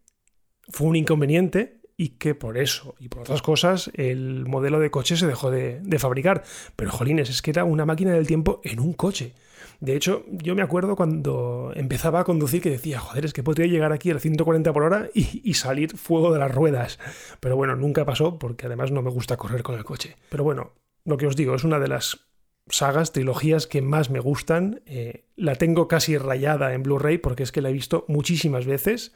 fue 0.70 0.88
un 0.88 0.96
inconveniente 0.96 1.82
y 1.98 2.10
que 2.18 2.34
por 2.34 2.58
eso 2.58 2.96
y 3.00 3.10
por 3.10 3.24
otras 3.24 3.42
cosas 3.42 3.92
el 3.94 4.46
modelo 4.46 4.80
de 4.80 4.90
coche 4.90 5.18
se 5.18 5.28
dejó 5.28 5.52
de, 5.52 5.82
fabricar. 6.00 6.44
Pero 6.76 6.92
jolines, 6.92 7.30
es 7.30 7.42
que 7.42 7.52
era 7.52 7.66
una 7.66 7.86
máquina 7.86 8.14
del 8.14 8.26
tiempo 8.26 8.62
en 8.64 8.80
un 8.80 8.94
coche. 8.94 9.34
De 9.80 9.96
hecho, 9.96 10.26
yo 10.30 10.56
me 10.56 10.62
acuerdo 10.62 10.96
cuando 10.96 11.72
empezaba 11.76 12.20
a 12.20 12.24
conducir 12.26 12.62
que 12.62 12.70
decía, 12.70 13.00
joder, 13.00 13.26
es 13.26 13.34
que 13.34 13.44
podría 13.44 13.68
llegar 13.68 13.94
aquí 13.94 14.12
a 14.12 14.20
140 14.20 14.74
por 14.74 14.84
hora 14.84 15.10
y, 15.14 15.42
y, 15.44 15.54
salir 15.54 15.96
fuego 15.96 16.34
de 16.34 16.40
las 16.40 16.54
ruedas. 16.54 17.00
Pero 17.40 17.56
bueno, 17.56 17.76
nunca 17.76 18.06
pasó 18.06 18.38
porque 18.40 18.66
además 18.66 18.92
no 18.92 19.02
me 19.02 19.10
gusta 19.10 19.38
correr 19.38 19.64
con 19.64 19.76
el 19.76 19.86
coche. 19.86 20.18
Pero 20.30 20.44
bueno, 20.44 20.74
lo 21.06 21.18
que 21.18 21.28
os 21.28 21.36
digo, 21.36 21.56
es 21.56 21.64
una 21.64 21.80
de 21.80 21.88
las 21.88 22.30
sagas, 22.70 23.12
trilogías 23.12 23.68
que 23.68 23.82
más 23.82 24.10
me 24.10 24.20
gustan. 24.20 24.82
Eh, 24.86 25.26
la 25.36 25.56
tengo 25.56 25.88
casi 25.88 26.18
rayada 26.18 26.74
en 26.74 26.84
Blu-ray 26.84 27.18
porque 27.18 27.44
es 27.44 27.52
que 27.52 27.62
la 27.62 27.70
he 27.70 27.74
visto 27.74 28.06
muchísimas 28.08 28.66
veces 28.66 29.14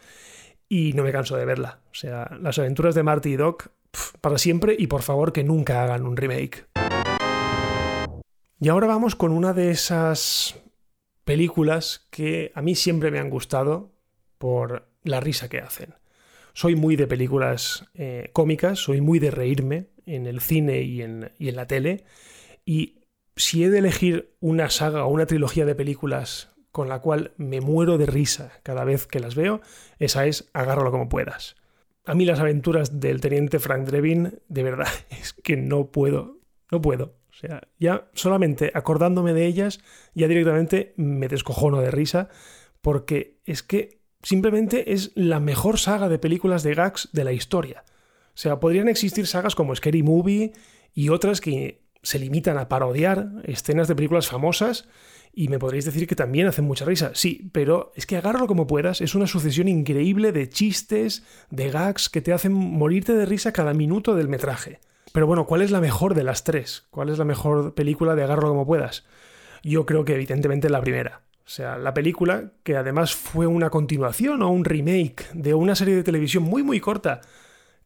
y 0.69 0.93
no 0.93 1.03
me 1.03 1.11
canso 1.11 1.37
de 1.37 1.45
verla. 1.45 1.79
O 1.91 1.95
sea, 1.95 2.37
las 2.41 2.57
aventuras 2.59 2.95
de 2.95 3.03
Marty 3.03 3.33
y 3.33 3.35
Doc 3.35 3.69
para 4.21 4.37
siempre 4.37 4.75
y 4.77 4.87
por 4.87 5.03
favor 5.03 5.33
que 5.33 5.43
nunca 5.43 5.83
hagan 5.83 6.05
un 6.05 6.17
remake. 6.17 6.65
Y 8.63 8.69
ahora 8.69 8.87
vamos 8.87 9.17
con 9.17 9.33
una 9.33 9.51
de 9.51 9.71
esas 9.71 10.55
películas 11.25 12.07
que 12.09 12.53
a 12.55 12.61
mí 12.61 12.75
siempre 12.75 13.11
me 13.11 13.19
han 13.19 13.29
gustado 13.29 13.91
por 14.37 14.87
la 15.03 15.19
risa 15.19 15.49
que 15.49 15.59
hacen. 15.59 15.95
Soy 16.53 16.77
muy 16.77 16.95
de 16.95 17.05
películas 17.05 17.89
eh, 17.93 18.29
cómicas, 18.31 18.79
soy 18.79 19.01
muy 19.01 19.19
de 19.19 19.31
reírme 19.31 19.89
en 20.05 20.27
el 20.27 20.39
cine 20.39 20.81
y 20.81 21.01
en, 21.01 21.33
y 21.37 21.49
en 21.49 21.57
la 21.57 21.67
tele. 21.67 22.05
Y 22.63 23.01
si 23.35 23.65
he 23.65 23.69
de 23.69 23.79
elegir 23.79 24.33
una 24.39 24.69
saga 24.69 25.03
o 25.03 25.09
una 25.09 25.25
trilogía 25.25 25.65
de 25.65 25.75
películas 25.75 26.55
con 26.71 26.87
la 26.87 27.01
cual 27.01 27.33
me 27.35 27.59
muero 27.59 27.97
de 27.97 28.05
risa 28.05 28.61
cada 28.63 28.85
vez 28.85 29.07
que 29.07 29.19
las 29.19 29.35
veo, 29.35 29.59
esa 29.99 30.25
es 30.25 30.49
agárralo 30.53 30.89
como 30.89 31.09
puedas. 31.09 31.57
A 32.05 32.13
mí 32.13 32.23
las 32.23 32.39
aventuras 32.39 33.01
del 33.01 33.19
teniente 33.19 33.59
Frank 33.59 33.85
Drebin, 33.87 34.39
de 34.47 34.63
verdad, 34.63 34.87
es 35.09 35.33
que 35.33 35.57
no 35.57 35.91
puedo, 35.91 36.37
no 36.71 36.81
puedo. 36.81 37.22
O 37.33 37.35
sea, 37.35 37.67
ya 37.79 38.07
solamente 38.13 38.71
acordándome 38.75 39.33
de 39.33 39.47
ellas, 39.47 39.79
ya 40.13 40.27
directamente 40.27 40.93
me 40.97 41.27
descojono 41.27 41.81
de 41.81 41.89
risa, 41.89 42.29
porque 42.81 43.39
es 43.45 43.63
que 43.63 44.01
simplemente 44.21 44.93
es 44.93 45.11
la 45.15 45.39
mejor 45.39 45.79
saga 45.79 46.09
de 46.09 46.19
películas 46.19 46.61
de 46.61 46.75
gags 46.75 47.09
de 47.11 47.23
la 47.23 47.33
historia. 47.33 47.85
O 48.27 48.37
sea, 48.37 48.59
podrían 48.59 48.87
existir 48.87 49.25
sagas 49.25 49.55
como 49.55 49.75
Scary 49.75 50.03
Movie 50.03 50.53
y 50.93 51.09
otras 51.09 51.41
que 51.41 51.81
se 52.03 52.19
limitan 52.19 52.59
a 52.59 52.69
parodiar 52.69 53.29
escenas 53.45 53.87
de 53.87 53.95
películas 53.95 54.27
famosas 54.27 54.87
y 55.33 55.47
me 55.47 55.57
podréis 55.57 55.85
decir 55.85 56.05
que 56.05 56.15
también 56.15 56.45
hacen 56.45 56.65
mucha 56.65 56.85
risa. 56.85 57.11
Sí, 57.15 57.49
pero 57.51 57.91
es 57.95 58.05
que 58.05 58.17
agárralo 58.17 58.45
como 58.45 58.67
puedas, 58.67 59.01
es 59.01 59.15
una 59.15 59.25
sucesión 59.25 59.67
increíble 59.67 60.31
de 60.31 60.49
chistes, 60.49 61.23
de 61.49 61.71
gags 61.71 62.09
que 62.09 62.21
te 62.21 62.31
hacen 62.31 62.53
morirte 62.53 63.13
de 63.13 63.25
risa 63.25 63.53
cada 63.53 63.73
minuto 63.73 64.13
del 64.13 64.27
metraje. 64.27 64.79
Pero 65.13 65.25
bueno, 65.25 65.45
¿cuál 65.45 65.61
es 65.61 65.71
la 65.71 65.79
mejor 65.79 66.13
de 66.13 66.25
las 66.25 66.43
tres? 66.43 66.87
¿Cuál 66.89 67.07
es 67.07 67.17
la 67.17 67.23
mejor 67.23 67.73
película 67.73 68.15
de 68.15 68.23
agárralo 68.23 68.49
como 68.49 68.67
puedas? 68.67 69.05
Yo 69.63 69.85
creo 69.85 70.03
que 70.03 70.15
evidentemente 70.15 70.69
la 70.69 70.81
primera. 70.81 71.21
O 71.45 71.49
sea, 71.49 71.77
la 71.77 71.93
película, 71.93 72.51
que 72.63 72.75
además 72.75 73.15
fue 73.15 73.47
una 73.47 73.69
continuación 73.69 74.41
o 74.41 74.49
un 74.49 74.65
remake 74.65 75.25
de 75.33 75.53
una 75.53 75.75
serie 75.75 75.95
de 75.95 76.03
televisión 76.03 76.43
muy 76.43 76.63
muy 76.63 76.81
corta 76.81 77.21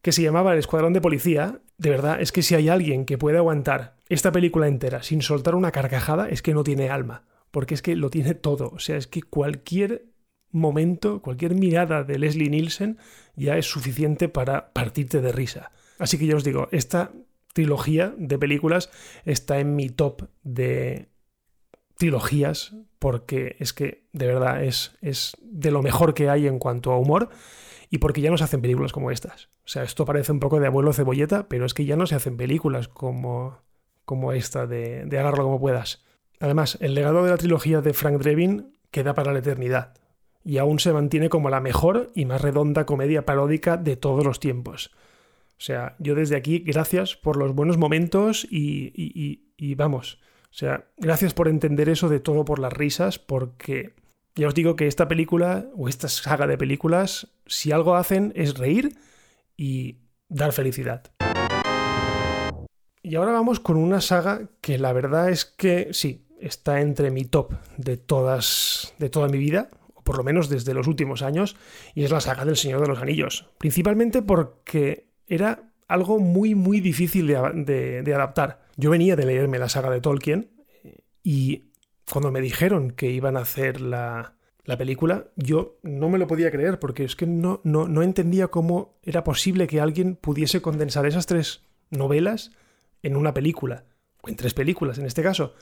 que 0.02 0.10
se 0.10 0.22
llamaba 0.22 0.52
El 0.52 0.58
Escuadrón 0.58 0.92
de 0.92 1.00
Policía, 1.00 1.60
de 1.76 1.90
verdad 1.90 2.20
es 2.20 2.32
que 2.32 2.42
si 2.42 2.56
hay 2.56 2.68
alguien 2.68 3.04
que 3.04 3.18
puede 3.18 3.38
aguantar 3.38 3.96
esta 4.08 4.32
película 4.32 4.66
entera 4.66 5.04
sin 5.04 5.22
soltar 5.22 5.54
una 5.54 5.70
carcajada, 5.70 6.28
es 6.28 6.42
que 6.42 6.54
no 6.54 6.64
tiene 6.64 6.90
alma 6.90 7.24
porque 7.50 7.74
es 7.74 7.82
que 7.82 7.96
lo 7.96 8.10
tiene 8.10 8.34
todo. 8.34 8.70
O 8.74 8.78
sea, 8.78 8.96
es 8.96 9.06
que 9.06 9.22
cualquier 9.22 10.06
momento, 10.50 11.20
cualquier 11.22 11.54
mirada 11.54 12.04
de 12.04 12.18
Leslie 12.18 12.50
Nielsen 12.50 12.98
ya 13.36 13.56
es 13.56 13.66
suficiente 13.66 14.28
para 14.28 14.72
partirte 14.72 15.20
de 15.20 15.32
risa. 15.32 15.72
Así 15.98 16.18
que 16.18 16.26
ya 16.26 16.36
os 16.36 16.44
digo, 16.44 16.68
esta 16.70 17.12
trilogía 17.52 18.14
de 18.16 18.38
películas 18.38 18.90
está 19.24 19.58
en 19.58 19.74
mi 19.76 19.88
top 19.88 20.28
de 20.42 21.08
trilogías 21.96 22.76
porque 22.98 23.56
es 23.58 23.72
que 23.72 24.06
de 24.12 24.26
verdad 24.26 24.62
es, 24.62 24.96
es 25.00 25.36
de 25.42 25.70
lo 25.70 25.82
mejor 25.82 26.14
que 26.14 26.30
hay 26.30 26.46
en 26.46 26.58
cuanto 26.58 26.92
a 26.92 26.98
humor 26.98 27.30
y 27.90 27.98
porque 27.98 28.20
ya 28.20 28.30
no 28.30 28.38
se 28.38 28.44
hacen 28.44 28.60
películas 28.60 28.92
como 28.92 29.10
estas. 29.10 29.48
O 29.64 29.68
sea, 29.68 29.82
esto 29.82 30.04
parece 30.04 30.32
un 30.32 30.40
poco 30.40 30.60
de 30.60 30.66
abuelo 30.66 30.92
cebolleta, 30.92 31.48
pero 31.48 31.66
es 31.66 31.74
que 31.74 31.84
ya 31.84 31.96
no 31.96 32.06
se 32.06 32.14
hacen 32.14 32.36
películas 32.36 32.88
como, 32.88 33.58
como 34.04 34.32
esta 34.32 34.66
de, 34.66 35.04
de 35.06 35.18
agarrarlo 35.18 35.44
como 35.44 35.60
puedas. 35.60 36.04
Además, 36.40 36.78
el 36.80 36.94
legado 36.94 37.24
de 37.24 37.30
la 37.30 37.36
trilogía 37.36 37.80
de 37.80 37.92
Frank 37.92 38.18
Drebin 38.18 38.78
queda 38.90 39.14
para 39.14 39.32
la 39.32 39.40
eternidad, 39.40 39.94
y 40.44 40.58
aún 40.58 40.78
se 40.78 40.92
mantiene 40.92 41.28
como 41.28 41.50
la 41.50 41.60
mejor 41.60 42.10
y 42.14 42.24
más 42.24 42.40
redonda 42.40 42.86
comedia 42.86 43.26
paródica 43.26 43.76
de 43.76 43.96
todos 43.96 44.24
los 44.24 44.40
tiempos. 44.40 44.90
O 45.58 45.60
sea, 45.60 45.96
yo 45.98 46.14
desde 46.14 46.36
aquí, 46.36 46.60
gracias 46.60 47.16
por 47.16 47.36
los 47.36 47.52
buenos 47.52 47.78
momentos 47.78 48.46
y, 48.48 48.92
y, 49.56 49.74
vamos, 49.74 50.20
o 50.44 50.54
sea, 50.54 50.86
gracias 50.96 51.34
por 51.34 51.48
entender 51.48 51.88
eso 51.88 52.08
de 52.08 52.20
todo 52.20 52.44
por 52.44 52.60
las 52.60 52.72
risas, 52.72 53.18
porque 53.18 53.94
ya 54.36 54.46
os 54.46 54.54
digo 54.54 54.76
que 54.76 54.86
esta 54.86 55.08
película 55.08 55.66
o 55.74 55.88
esta 55.88 56.06
saga 56.06 56.46
de 56.46 56.56
películas, 56.56 57.26
si 57.46 57.72
algo 57.72 57.96
hacen 57.96 58.32
es 58.36 58.56
reír 58.56 58.98
y 59.56 59.96
dar 60.28 60.52
felicidad. 60.52 61.10
Y 63.02 63.16
ahora 63.16 63.32
vamos 63.32 63.58
con 63.58 63.78
una 63.78 64.00
saga 64.00 64.42
que 64.60 64.78
la 64.78 64.92
verdad 64.92 65.28
es 65.28 65.44
que 65.44 65.88
sí, 65.92 66.24
está 66.40 66.80
entre 66.80 67.10
mi 67.10 67.24
top 67.24 67.52
de 67.76 67.96
todas 67.96 68.94
de 68.98 69.10
toda 69.10 69.26
mi 69.26 69.38
vida, 69.38 69.70
o 69.92 70.04
por 70.04 70.18
lo 70.18 70.22
menos 70.22 70.48
desde 70.48 70.72
los 70.72 70.86
últimos 70.86 71.22
años, 71.22 71.56
y 71.96 72.04
es 72.04 72.12
la 72.12 72.20
saga 72.20 72.44
del 72.44 72.56
Señor 72.56 72.80
de 72.80 72.86
los 72.86 73.02
Anillos. 73.02 73.50
Principalmente 73.58 74.22
porque 74.22 75.07
era 75.28 75.72
algo 75.86 76.18
muy, 76.18 76.54
muy 76.54 76.80
difícil 76.80 77.26
de, 77.26 78.02
de 78.02 78.14
adaptar. 78.14 78.60
Yo 78.76 78.90
venía 78.90 79.16
de 79.16 79.26
leerme 79.26 79.58
la 79.58 79.68
saga 79.68 79.90
de 79.90 80.00
Tolkien 80.00 80.50
y 81.22 81.72
cuando 82.10 82.30
me 82.30 82.40
dijeron 82.40 82.90
que 82.90 83.10
iban 83.10 83.36
a 83.36 83.40
hacer 83.40 83.80
la, 83.80 84.34
la 84.68 84.76
película, 84.76 85.28
yo 85.34 85.78
no 85.82 86.10
me 86.10 86.18
lo 86.18 86.26
podía 86.26 86.50
creer 86.50 86.78
porque 86.78 87.04
es 87.04 87.16
que 87.16 87.26
no, 87.26 87.62
no, 87.64 87.88
no 87.88 88.02
entendía 88.02 88.48
cómo 88.48 88.98
era 89.02 89.24
posible 89.24 89.66
que 89.66 89.80
alguien 89.80 90.14
pudiese 90.14 90.60
condensar 90.60 91.06
esas 91.06 91.24
tres 91.24 91.62
novelas 91.88 92.52
en 93.02 93.16
una 93.16 93.32
película, 93.32 93.84
o 94.20 94.28
en 94.28 94.36
tres 94.36 94.52
películas 94.52 94.98
en 94.98 95.06
este 95.06 95.22
caso. 95.22 95.54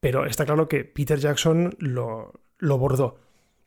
Pero 0.00 0.26
está 0.26 0.44
claro 0.44 0.68
que 0.68 0.84
Peter 0.84 1.18
Jackson 1.18 1.76
lo, 1.78 2.42
lo 2.58 2.76
bordó 2.76 3.20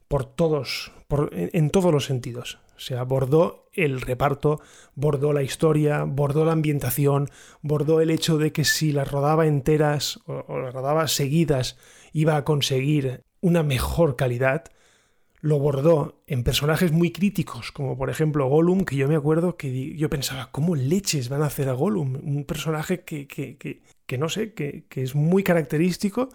por 0.08 0.26
todos, 0.26 0.92
por, 1.08 1.32
en, 1.34 1.70
todos 1.72 1.92
los 1.92 2.06
sentidos. 2.06 2.60
O 2.76 2.80
sea, 2.80 3.04
bordó 3.04 3.65
el 3.76 4.02
reparto, 4.02 4.62
bordó 4.96 5.34
la 5.34 5.44
historia, 5.44 6.04
bordó 6.04 6.46
la 6.46 6.54
ambientación, 6.54 7.30
bordó 7.62 8.02
el 8.02 8.10
hecho 8.10 8.38
de 8.38 8.52
que 8.52 8.64
si 8.64 8.92
las 8.92 9.12
rodaba 9.12 9.48
enteras 9.48 10.20
o, 10.26 10.60
las 10.60 10.74
rodaba 10.74 11.08
seguidas 11.08 11.78
iba 12.14 12.38
a 12.38 12.46
conseguir 12.46 13.24
una 13.42 13.64
mejor 13.64 14.16
calidad. 14.16 14.66
lo 15.42 15.60
bordó 15.60 16.24
en 16.28 16.44
personajes 16.44 16.92
muy 16.92 17.12
críticos, 17.12 17.72
como 17.72 17.98
por 17.98 18.10
ejemplo 18.10 18.48
Gollum, 18.48 18.84
que 18.86 18.96
yo 18.96 19.08
me 19.08 19.16
acuerdo 19.16 19.58
que 19.58 19.96
yo 19.96 20.10
pensaba, 20.10 20.50
¿cómo 20.52 20.76
leches 20.76 21.30
van 21.30 21.44
a 21.44 21.48
hacer 21.48 21.70
a 21.70 21.74
Gollum? 21.74 22.16
Un 22.16 22.46
personaje 22.46 23.02
que, 23.02 23.28
que, 23.28 23.58
que, 23.58 23.84
que 24.08 24.18
no 24.18 24.30
sé, 24.30 24.54
que, 24.54 24.86
que, 24.90 25.04
es 25.04 25.14
muy 25.14 25.44
característico 25.44 26.30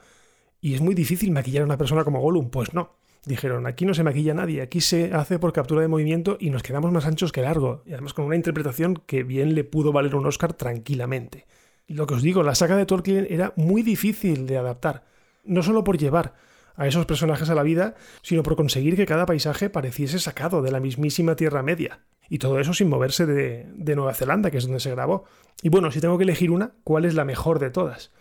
y 0.61 0.75
es 0.75 0.81
muy 0.81 0.95
difícil 0.95 1.33
maquillar 1.33 1.63
a 1.63 1.67
una 1.67 1.79
persona 1.79 2.05
como 2.05 2.21
Gollum. 2.21 2.51
Pues 2.51 2.73
no. 2.75 3.00
Dijeron, 3.27 3.67
aquí 3.67 3.85
no 3.85 3.93
se 3.93 4.03
maquilla 4.03 4.33
nadie, 4.33 4.63
aquí 4.63 4.81
se 4.81 5.13
hace 5.13 5.39
por 5.39 5.53
captura 5.53 5.83
de 5.83 5.89
movimiento 5.89 6.39
y 6.41 6.51
nos 6.51 6.63
quedamos 6.63 6.91
más 6.91 7.05
anchos 7.05 7.33
que 7.33 7.43
largo. 7.43 7.83
Y 7.85 7.93
además 7.93 8.15
con 8.15 8.25
una 8.25 8.37
interpretación 8.37 9.03
que 9.07 9.25
bien 9.25 9.55
le 9.55 9.65
pudo 9.65 9.93
valer 9.93 10.15
un 10.15 10.27
Oscar 10.27 10.55
tranquilamente. 10.55 11.47
Y 11.87 11.95
lo 11.95 12.07
que 12.07 12.15
os 12.15 12.23
digo, 12.23 12.43
la 12.43 12.55
saga 12.55 12.77
de 12.77 12.87
Tolkien 12.87 13.27
era 13.29 13.53
muy 13.57 13.83
difícil 13.83 14.47
de 14.47 14.57
adaptar. 14.57 15.05
No 15.45 15.63
solo 15.63 15.85
por 15.85 15.99
llevar 15.99 16.35
a 16.77 16.87
esos 16.87 17.05
personajes 17.05 17.51
a 17.51 17.55
la 17.55 17.63
vida, 17.63 17.95
sino 18.23 18.43
por 18.43 18.57
conseguir 18.57 18.97
que 18.97 19.05
cada 19.05 19.27
paisaje 19.27 19.69
pareciese 19.69 20.19
sacado 20.19 20.63
de 20.63 20.73
la 20.73 20.81
mismísima 20.81 21.37
Tierra 21.37 21.63
Media. 21.63 22.01
Y 22.31 22.39
todo 22.39 22.59
eso 22.59 22.73
sin 22.73 22.89
moverse 22.89 23.27
de, 23.27 23.67
de, 23.75 23.97
Nueva 23.97 24.15
Zelanda, 24.15 24.51
que 24.51 24.59
es 24.59 24.65
donde 24.65 24.81
se 24.81 24.93
grabó. 24.93 25.25
Y 25.63 25.69
bueno, 25.69 25.91
si 25.91 26.01
tengo 26.01 26.17
que 26.17 26.25
elegir 26.25 26.51
una, 26.51 26.73
¿cuál 26.85 27.05
es 27.05 27.15
la 27.15 27.25
mejor 27.25 27.59
de 27.59 27.71
todas? 27.71 28.13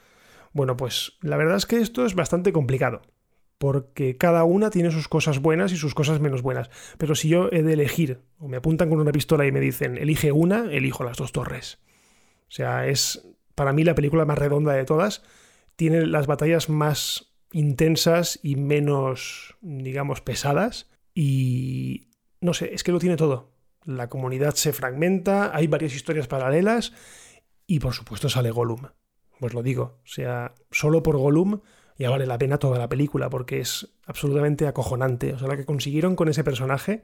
Bueno, 0.51 0.75
pues 0.75 1.13
la 1.21 1.37
verdad 1.37 1.57
es 1.57 1.65
que 1.65 1.77
esto 1.77 2.05
es 2.05 2.15
bastante 2.15 2.51
complicado, 2.51 3.03
porque 3.59 4.17
cada 4.17 4.45
una 4.45 4.69
tiene 4.69 4.89
sus 4.89 5.09
cosas 5.09 5.39
buenas 5.39 5.73
y 5.73 5.75
sus 5.75 5.93
cosas 5.93 6.21
menos 6.21 6.41
buenas. 6.41 6.69
Pero 6.97 7.13
si 7.13 7.27
yo 7.27 7.49
he 7.51 7.61
de 7.61 7.73
elegir, 7.73 8.21
o 8.39 8.47
me 8.47 8.57
apuntan 8.57 8.89
con 8.89 8.99
una 8.99 9.11
pistola 9.11 9.45
y 9.45 9.51
me 9.51 9.59
dicen, 9.59 9.97
elige 9.97 10.31
una, 10.31 10.71
elijo 10.71 11.03
las 11.03 11.17
dos 11.17 11.33
torres. 11.33 11.77
O 12.47 12.51
sea, 12.51 12.87
es 12.87 13.27
para 13.55 13.73
mí 13.73 13.83
la 13.83 13.95
película 13.95 14.23
más 14.23 14.39
redonda 14.39 14.73
de 14.73 14.85
todas. 14.85 15.23
Tiene 15.75 16.05
las 16.05 16.25
batallas 16.25 16.69
más 16.69 17.35
intensas 17.51 18.39
y 18.41 18.55
menos, 18.55 19.57
digamos, 19.61 20.21
pesadas. 20.21 20.89
Y 21.13 22.11
no 22.39 22.53
sé, 22.53 22.73
es 22.73 22.83
que 22.83 22.93
lo 22.93 22.99
tiene 22.99 23.17
todo. 23.17 23.51
La 23.83 24.07
comunidad 24.07 24.55
se 24.55 24.71
fragmenta, 24.71 25.53
hay 25.53 25.67
varias 25.67 25.93
historias 25.93 26.27
paralelas 26.27 26.93
y 27.67 27.79
por 27.79 27.93
supuesto 27.93 28.29
sale 28.29 28.51
Gollum. 28.51 28.87
Pues 29.37 29.53
lo 29.53 29.63
digo, 29.63 29.99
o 30.01 30.07
sea, 30.07 30.53
solo 30.71 31.03
por 31.03 31.17
Gollum 31.17 31.59
ya 31.99 32.09
vale 32.09 32.25
la 32.25 32.37
pena 32.37 32.57
toda 32.57 32.79
la 32.79 32.89
película 32.89 33.29
porque 33.29 33.59
es 33.59 33.89
absolutamente 34.05 34.65
acojonante. 34.65 35.33
O 35.33 35.39
sea, 35.39 35.49
lo 35.49 35.57
que 35.57 35.65
consiguieron 35.65 36.15
con 36.15 36.29
ese 36.29 36.43
personaje 36.43 37.03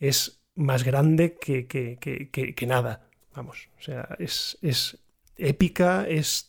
es 0.00 0.42
más 0.56 0.84
grande 0.84 1.38
que, 1.40 1.66
que, 1.66 1.98
que, 1.98 2.54
que 2.54 2.66
nada. 2.66 3.08
Vamos, 3.34 3.68
o 3.78 3.82
sea, 3.82 4.16
es, 4.18 4.58
es 4.60 4.98
épica, 5.36 6.06
es 6.08 6.48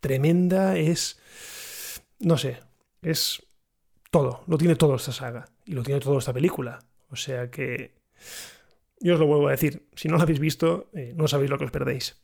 tremenda, 0.00 0.76
es 0.76 1.20
no 2.20 2.36
sé, 2.36 2.58
es 3.02 3.42
todo, 4.10 4.44
lo 4.46 4.58
tiene 4.58 4.76
todo 4.76 4.96
esta 4.96 5.12
saga 5.12 5.46
y 5.64 5.72
lo 5.72 5.82
tiene 5.82 6.00
todo 6.00 6.18
esta 6.18 6.32
película. 6.32 6.78
O 7.10 7.16
sea 7.16 7.50
que 7.50 7.94
yo 9.00 9.14
os 9.14 9.20
lo 9.20 9.26
vuelvo 9.26 9.48
a 9.48 9.52
decir, 9.52 9.86
si 9.94 10.08
no 10.08 10.16
lo 10.16 10.22
habéis 10.22 10.40
visto, 10.40 10.90
eh, 10.92 11.14
no 11.16 11.28
sabéis 11.28 11.50
lo 11.50 11.58
que 11.58 11.64
os 11.64 11.70
perdéis. 11.70 12.16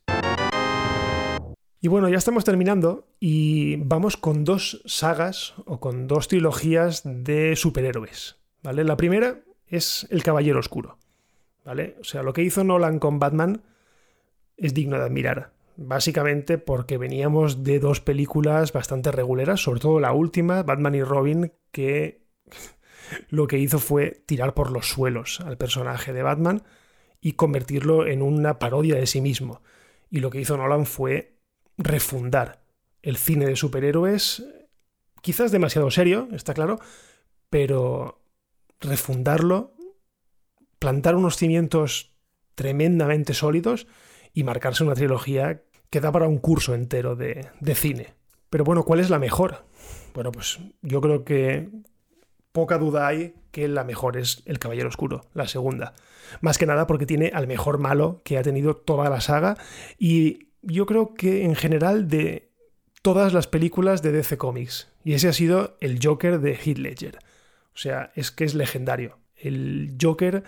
Y 1.79 1.87
bueno, 1.89 2.09
ya 2.09 2.17
estamos 2.17 2.43
terminando 2.43 3.07
y 3.19 3.75
vamos 3.77 4.17
con 4.17 4.43
dos 4.43 4.81
sagas 4.85 5.53
o 5.65 5.79
con 5.79 6.07
dos 6.07 6.27
trilogías 6.27 7.03
de 7.05 7.55
superhéroes. 7.55 8.37
¿Vale? 8.63 8.83
La 8.83 8.97
primera 8.97 9.41
es 9.67 10.07
El 10.09 10.23
Caballero 10.23 10.59
Oscuro. 10.59 10.97
¿Vale? 11.63 11.97
O 11.99 12.03
sea, 12.03 12.23
lo 12.23 12.33
que 12.33 12.43
hizo 12.43 12.63
Nolan 12.63 12.99
con 12.99 13.19
Batman 13.19 13.61
es 14.57 14.73
digno 14.73 14.97
de 14.97 15.03
admirar 15.03 15.57
básicamente 15.77 16.57
porque 16.57 16.97
veníamos 16.97 17.63
de 17.63 17.79
dos 17.79 18.01
películas 18.01 18.73
bastante 18.73 19.11
reguleras, 19.11 19.61
sobre 19.61 19.79
todo 19.79 19.99
la 19.99 20.11
última, 20.11 20.63
Batman 20.63 20.95
y 20.95 21.03
Robin, 21.03 21.53
que 21.71 22.25
lo 23.29 23.47
que 23.47 23.59
hizo 23.59 23.79
fue 23.79 24.23
tirar 24.25 24.53
por 24.53 24.71
los 24.71 24.89
suelos 24.89 25.39
al 25.41 25.57
personaje 25.57 26.11
de 26.11 26.23
Batman 26.23 26.63
y 27.21 27.33
convertirlo 27.33 28.07
en 28.07 28.21
una 28.21 28.59
parodia 28.59 28.95
de 28.95 29.07
sí 29.07 29.21
mismo. 29.21 29.61
Y 30.09 30.19
lo 30.19 30.29
que 30.29 30.41
hizo 30.41 30.57
Nolan 30.57 30.85
fue 30.85 31.36
refundar 31.77 32.61
el 33.01 33.17
cine 33.17 33.45
de 33.45 33.55
superhéroes, 33.55 34.43
quizás 35.21 35.51
demasiado 35.51 35.91
serio, 35.91 36.27
está 36.31 36.53
claro, 36.53 36.79
pero 37.49 38.21
refundarlo, 38.79 39.73
plantar 40.79 41.15
unos 41.15 41.37
cimientos 41.37 42.13
tremendamente 42.55 43.33
sólidos 43.33 43.87
y 44.33 44.43
marcarse 44.43 44.83
una 44.83 44.95
trilogía 44.95 45.63
que 45.89 46.01
da 46.01 46.11
para 46.11 46.27
un 46.27 46.39
curso 46.39 46.75
entero 46.75 47.15
de, 47.15 47.47
de 47.59 47.75
cine. 47.75 48.13
Pero 48.49 48.63
bueno, 48.63 48.83
¿cuál 48.83 48.99
es 48.99 49.09
la 49.09 49.19
mejor? 49.19 49.65
Bueno, 50.13 50.31
pues 50.31 50.59
yo 50.81 51.01
creo 51.01 51.23
que 51.23 51.69
poca 52.51 52.77
duda 52.77 53.07
hay 53.07 53.35
que 53.51 53.67
la 53.67 53.83
mejor 53.83 54.17
es 54.17 54.41
El 54.45 54.59
Caballero 54.59 54.89
Oscuro, 54.89 55.25
la 55.33 55.47
segunda. 55.47 55.93
Más 56.41 56.57
que 56.57 56.65
nada 56.65 56.87
porque 56.87 57.05
tiene 57.05 57.31
al 57.33 57.47
mejor 57.47 57.77
malo 57.77 58.21
que 58.23 58.37
ha 58.37 58.43
tenido 58.43 58.75
toda 58.75 59.09
la 59.09 59.21
saga 59.21 59.57
y 59.97 60.46
yo 60.67 60.85
creo 60.85 61.13
que 61.13 61.45
en 61.45 61.55
general 61.55 62.07
de 62.07 62.51
todas 63.01 63.33
las 63.33 63.47
películas 63.47 64.01
de 64.01 64.11
DC 64.11 64.37
Comics. 64.37 64.89
Y 65.03 65.13
ese 65.13 65.29
ha 65.29 65.33
sido 65.33 65.77
el 65.79 65.99
Joker 66.03 66.39
de 66.39 66.55
Heath 66.55 66.77
Ledger. 66.77 67.19
O 67.73 67.77
sea, 67.77 68.11
es 68.15 68.31
que 68.31 68.43
es 68.43 68.53
legendario. 68.53 69.17
El 69.35 69.95
Joker 70.01 70.43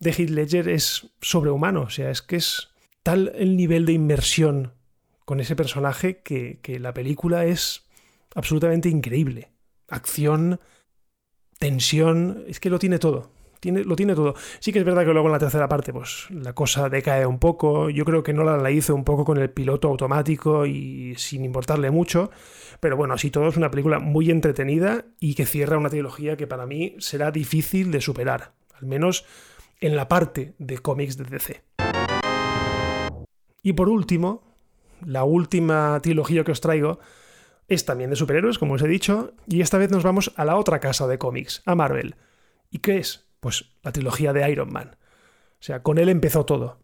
de 0.00 0.10
Heath 0.10 0.30
Ledger 0.30 0.68
es 0.68 1.10
sobrehumano, 1.20 1.82
o 1.82 1.90
sea, 1.90 2.10
es 2.10 2.20
que 2.20 2.36
es 2.36 2.70
tal 3.02 3.32
el 3.36 3.56
nivel 3.56 3.86
de 3.86 3.92
inmersión 3.92 4.72
con 5.24 5.40
ese 5.40 5.56
personaje 5.56 6.18
que, 6.18 6.58
que 6.62 6.80
la 6.80 6.92
película 6.92 7.44
es 7.44 7.84
absolutamente 8.34 8.88
increíble. 8.88 9.52
Acción, 9.88 10.60
tensión, 11.58 12.44
es 12.48 12.60
que 12.60 12.70
lo 12.70 12.78
tiene 12.78 12.98
todo. 12.98 13.33
Lo 13.64 13.96
tiene 13.96 14.14
todo. 14.14 14.34
Sí 14.60 14.72
que 14.72 14.78
es 14.78 14.84
verdad 14.84 15.04
que 15.04 15.12
luego 15.12 15.28
en 15.28 15.32
la 15.32 15.38
tercera 15.38 15.68
parte, 15.68 15.92
pues 15.92 16.26
la 16.30 16.52
cosa 16.52 16.88
decae 16.88 17.26
un 17.26 17.38
poco. 17.38 17.90
Yo 17.90 18.04
creo 18.04 18.22
que 18.22 18.32
Nolan 18.32 18.62
la 18.62 18.70
hizo 18.70 18.94
un 18.94 19.04
poco 19.04 19.24
con 19.24 19.38
el 19.38 19.50
piloto 19.50 19.88
automático 19.88 20.66
y 20.66 21.14
sin 21.16 21.44
importarle 21.44 21.90
mucho. 21.90 22.30
Pero 22.80 22.96
bueno, 22.96 23.14
así 23.14 23.30
todo 23.30 23.48
es 23.48 23.56
una 23.56 23.70
película 23.70 23.98
muy 23.98 24.30
entretenida 24.30 25.04
y 25.20 25.34
que 25.34 25.46
cierra 25.46 25.78
una 25.78 25.90
trilogía 25.90 26.36
que 26.36 26.46
para 26.46 26.66
mí 26.66 26.96
será 26.98 27.30
difícil 27.30 27.90
de 27.90 28.00
superar. 28.00 28.52
Al 28.74 28.86
menos 28.86 29.24
en 29.80 29.96
la 29.96 30.08
parte 30.08 30.54
de 30.58 30.78
cómics 30.78 31.16
de 31.16 31.24
DC. 31.24 31.62
Y 33.62 33.72
por 33.72 33.88
último, 33.88 34.42
la 35.04 35.24
última 35.24 35.98
trilogía 36.02 36.44
que 36.44 36.52
os 36.52 36.60
traigo 36.60 36.98
es 37.68 37.84
también 37.84 38.10
de 38.10 38.16
superhéroes, 38.16 38.58
como 38.58 38.74
os 38.74 38.82
he 38.82 38.88
dicho, 38.88 39.32
y 39.46 39.62
esta 39.62 39.78
vez 39.78 39.90
nos 39.90 40.02
vamos 40.02 40.32
a 40.36 40.44
la 40.44 40.56
otra 40.56 40.80
casa 40.80 41.06
de 41.06 41.18
cómics, 41.18 41.62
a 41.64 41.74
Marvel. 41.74 42.16
¿Y 42.70 42.78
qué 42.78 42.98
es? 42.98 43.23
Pues 43.44 43.66
la 43.82 43.92
trilogía 43.92 44.32
de 44.32 44.50
Iron 44.50 44.72
Man. 44.72 44.96
O 44.96 45.62
sea, 45.62 45.82
con 45.82 45.98
él 45.98 46.08
empezó 46.08 46.46
todo. 46.46 46.78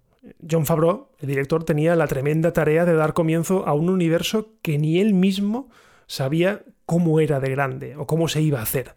John 0.47 0.67
Favreau, 0.67 1.09
el 1.19 1.27
director, 1.27 1.65
tenía 1.65 1.97
la 1.97 2.07
tremenda 2.07 2.53
tarea 2.53 2.85
de 2.85 2.93
dar 2.93 3.15
comienzo 3.15 3.67
a 3.67 3.73
un 3.73 3.89
universo 3.89 4.53
que 4.61 4.77
ni 4.77 5.01
él 5.01 5.15
mismo 5.15 5.71
sabía 6.07 6.63
cómo 6.85 7.19
era 7.19 7.41
de 7.41 7.49
grande 7.49 7.97
o 7.97 8.07
cómo 8.07 8.29
se 8.29 8.43
iba 8.43 8.59
a 8.59 8.65
hacer. 8.65 8.97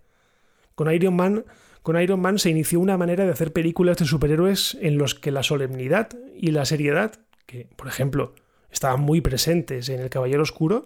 Con 0.76 0.94
Iron 0.94 1.16
Man, 1.16 1.46
con 1.84 2.02
Iron 2.02 2.20
Man 2.20 2.38
se 2.38 2.50
inició 2.50 2.82
una 2.82 2.98
manera 2.98 3.24
de 3.24 3.32
hacer 3.32 3.54
películas 3.54 3.96
de 3.96 4.08
superhéroes 4.08 4.78
en 4.82 4.98
los 4.98 5.16
que 5.16 5.32
la 5.32 5.42
solemnidad 5.42 6.10
y 6.36 6.52
la 6.52 6.66
seriedad 6.66 7.14
que, 7.46 7.70
por 7.78 7.88
ejemplo, 7.88 8.36
estaban 8.72 9.00
muy 9.00 9.22
presentes 9.22 9.88
en 9.88 10.02
El 10.02 10.10
Caballero 10.10 10.44
Oscuro, 10.44 10.86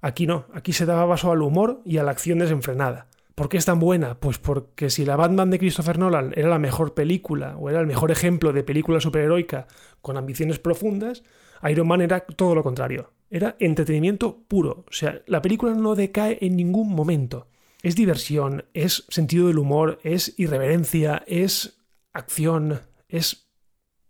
aquí 0.00 0.28
no, 0.28 0.46
aquí 0.54 0.72
se 0.72 0.86
daba 0.86 1.08
paso 1.08 1.32
al 1.32 1.42
humor 1.42 1.80
y 1.84 1.98
a 1.98 2.04
la 2.04 2.12
acción 2.12 2.38
desenfrenada. 2.38 3.08
¿Por 3.34 3.48
qué 3.48 3.56
es 3.56 3.64
tan 3.64 3.80
buena? 3.80 4.20
Pues 4.20 4.38
porque 4.38 4.90
si 4.90 5.04
la 5.04 5.16
Batman 5.16 5.50
de 5.50 5.58
Christopher 5.58 5.98
Nolan 5.98 6.32
era 6.36 6.48
la 6.48 6.60
mejor 6.60 6.94
película 6.94 7.56
o 7.56 7.68
era 7.68 7.80
el 7.80 7.86
mejor 7.86 8.12
ejemplo 8.12 8.52
de 8.52 8.62
película 8.62 9.00
superheroica 9.00 9.66
con 10.00 10.16
ambiciones 10.16 10.60
profundas, 10.60 11.24
Iron 11.68 11.88
Man 11.88 12.00
era 12.00 12.20
todo 12.20 12.54
lo 12.54 12.62
contrario. 12.62 13.10
Era 13.30 13.56
entretenimiento 13.58 14.44
puro. 14.46 14.84
O 14.88 14.92
sea, 14.92 15.22
la 15.26 15.42
película 15.42 15.74
no 15.74 15.96
decae 15.96 16.38
en 16.42 16.54
ningún 16.54 16.94
momento. 16.94 17.48
Es 17.82 17.96
diversión, 17.96 18.66
es 18.72 19.04
sentido 19.08 19.48
del 19.48 19.58
humor, 19.58 19.98
es 20.04 20.38
irreverencia, 20.38 21.24
es 21.26 21.82
acción, 22.12 22.82
es 23.08 23.43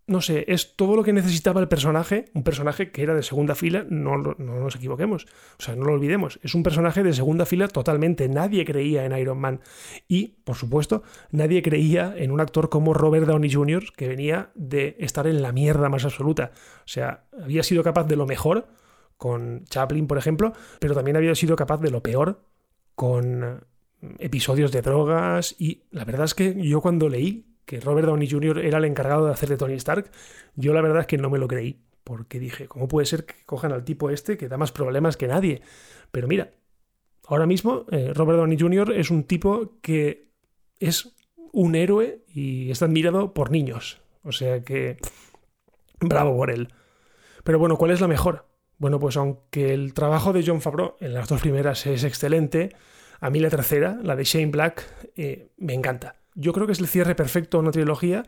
no 0.06 0.20
sé, 0.20 0.44
es 0.48 0.76
todo 0.76 0.96
lo 0.96 1.02
que 1.02 1.12
necesitaba 1.12 1.60
el 1.60 1.68
personaje, 1.68 2.26
un 2.34 2.42
personaje 2.42 2.90
que 2.90 3.02
era 3.02 3.14
de 3.14 3.22
segunda 3.22 3.54
fila, 3.54 3.86
no, 3.88 4.18
no, 4.18 4.34
nos 4.36 4.76
equivoquemos, 4.76 5.26
o 5.58 5.62
sea, 5.62 5.76
no 5.76 5.84
lo 5.84 5.94
olvidemos, 5.94 6.38
es 6.42 6.54
un 6.54 6.62
personaje 6.62 7.02
de 7.02 7.12
segunda 7.12 7.46
fila 7.46 7.68
totalmente, 7.68 8.28
nadie 8.28 8.64
creía 8.64 9.04
en 9.04 9.16
Iron 9.16 9.38
Man. 9.38 9.60
Y, 10.06 10.36
por 10.44 10.56
supuesto, 10.56 11.02
nadie 11.30 11.62
creía 11.62 12.14
en 12.16 12.30
un 12.30 12.40
actor 12.40 12.68
como 12.68 12.92
Robert 12.92 13.26
Downey 13.26 13.50
Jr., 13.50 13.84
que 13.96 14.08
venía 14.08 14.50
de 14.54 14.96
estar 14.98 15.26
en 15.26 15.40
la 15.40 15.52
mierda 15.52 15.88
más 15.88 16.04
absoluta, 16.04 16.52
o 16.80 16.88
sea, 16.88 17.24
había 17.42 17.62
sido 17.62 17.82
capaz 17.82 18.04
de 18.04 18.16
lo 18.16 18.26
mejor 18.26 18.68
con 19.16 19.64
Chaplin, 19.64 20.06
por 20.06 20.18
ejemplo, 20.18 20.52
pero 20.80 20.94
también 20.94 21.16
había 21.16 21.34
sido 21.34 21.56
capaz 21.56 21.80
de 21.80 21.90
lo 21.90 22.02
peor 22.02 22.44
con 22.94 23.64
episodios 24.18 24.72
de 24.72 24.82
drogas. 24.82 25.54
Y 25.58 25.84
la 25.90 26.04
verdad 26.04 26.24
es 26.24 26.34
que 26.34 26.54
yo 26.62 26.80
cuando 26.80 27.08
leí 27.08 27.53
que 27.66 27.80
Robert 27.80 28.06
Downey 28.06 28.28
Jr. 28.28 28.58
era 28.58 28.78
el 28.78 28.84
encargado 28.84 29.26
de 29.26 29.32
hacer 29.32 29.48
de 29.48 29.56
Tony 29.56 29.74
Stark, 29.74 30.10
yo 30.54 30.72
la 30.72 30.80
verdad 30.80 31.00
es 31.00 31.06
que 31.06 31.18
no 31.18 31.30
me 31.30 31.38
lo 31.38 31.48
creí, 31.48 31.80
porque 32.04 32.38
dije, 32.38 32.68
¿cómo 32.68 32.88
puede 32.88 33.06
ser 33.06 33.24
que 33.24 33.34
cojan 33.46 33.72
al 33.72 33.84
tipo 33.84 34.10
este 34.10 34.36
que 34.36 34.48
da 34.48 34.58
más 34.58 34.72
problemas 34.72 35.16
que 35.16 35.26
nadie? 35.26 35.62
Pero 36.10 36.28
mira, 36.28 36.50
ahora 37.26 37.46
mismo 37.46 37.86
eh, 37.90 38.12
Robert 38.14 38.38
Downey 38.38 38.58
Jr. 38.58 38.92
es 38.92 39.10
un 39.10 39.24
tipo 39.24 39.78
que 39.80 40.30
es 40.80 41.14
un 41.52 41.74
héroe 41.74 42.24
y 42.34 42.70
está 42.70 42.84
admirado 42.84 43.32
por 43.32 43.50
niños. 43.50 44.00
O 44.22 44.32
sea 44.32 44.62
que 44.62 44.96
bravo 46.00 46.36
por 46.36 46.50
él. 46.50 46.68
Pero 47.44 47.58
bueno, 47.58 47.76
¿cuál 47.76 47.90
es 47.90 48.00
la 48.00 48.08
mejor? 48.08 48.46
Bueno, 48.78 48.98
pues 48.98 49.16
aunque 49.16 49.72
el 49.72 49.94
trabajo 49.94 50.32
de 50.32 50.42
John 50.44 50.60
Favreau 50.60 50.96
en 51.00 51.14
las 51.14 51.28
dos 51.28 51.40
primeras 51.40 51.86
es 51.86 52.04
excelente, 52.04 52.74
a 53.20 53.30
mí 53.30 53.38
la 53.38 53.50
tercera, 53.50 53.98
la 54.02 54.16
de 54.16 54.24
Shane 54.24 54.50
Black, 54.50 55.10
eh, 55.16 55.48
me 55.58 55.74
encanta. 55.74 56.16
Yo 56.34 56.52
creo 56.52 56.66
que 56.66 56.72
es 56.72 56.80
el 56.80 56.88
cierre 56.88 57.14
perfecto 57.14 57.58
a 57.58 57.60
una 57.60 57.70
trilogía 57.70 58.24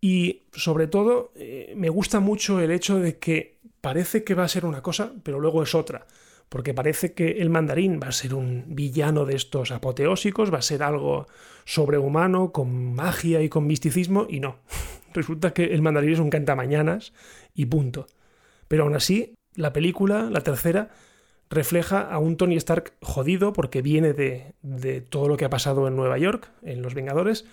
y 0.00 0.42
sobre 0.52 0.86
todo 0.86 1.32
eh, 1.34 1.74
me 1.76 1.88
gusta 1.88 2.20
mucho 2.20 2.60
el 2.60 2.70
hecho 2.70 2.98
de 2.98 3.18
que 3.18 3.58
parece 3.80 4.24
que 4.24 4.34
va 4.34 4.44
a 4.44 4.48
ser 4.48 4.64
una 4.64 4.82
cosa, 4.82 5.12
pero 5.22 5.40
luego 5.40 5.62
es 5.62 5.74
otra. 5.74 6.06
Porque 6.48 6.74
parece 6.74 7.12
que 7.12 7.40
el 7.40 7.48
mandarín 7.48 8.00
va 8.02 8.08
a 8.08 8.12
ser 8.12 8.34
un 8.34 8.64
villano 8.68 9.24
de 9.24 9.36
estos 9.36 9.70
apoteósicos, 9.70 10.52
va 10.52 10.58
a 10.58 10.62
ser 10.62 10.82
algo 10.82 11.28
sobrehumano, 11.64 12.50
con 12.50 12.94
magia 12.94 13.40
y 13.40 13.48
con 13.48 13.66
misticismo, 13.66 14.26
y 14.28 14.40
no. 14.40 14.56
Resulta 15.14 15.52
que 15.52 15.64
el 15.64 15.82
mandarín 15.82 16.12
es 16.12 16.18
un 16.18 16.30
cantamañanas 16.30 17.12
y 17.54 17.66
punto. 17.66 18.06
Pero 18.66 18.84
aún 18.84 18.96
así, 18.96 19.34
la 19.54 19.72
película, 19.72 20.28
la 20.30 20.40
tercera, 20.40 20.90
refleja 21.50 22.00
a 22.00 22.18
un 22.18 22.36
Tony 22.36 22.56
Stark 22.56 22.94
jodido 23.02 23.52
porque 23.52 23.82
viene 23.82 24.12
de, 24.12 24.54
de 24.62 25.00
todo 25.00 25.28
lo 25.28 25.36
que 25.36 25.44
ha 25.44 25.50
pasado 25.50 25.88
en 25.88 25.96
Nueva 25.96 26.16
York, 26.16 26.50
en 26.62 26.80
Los 26.80 26.94
Vengadores, 26.94 27.44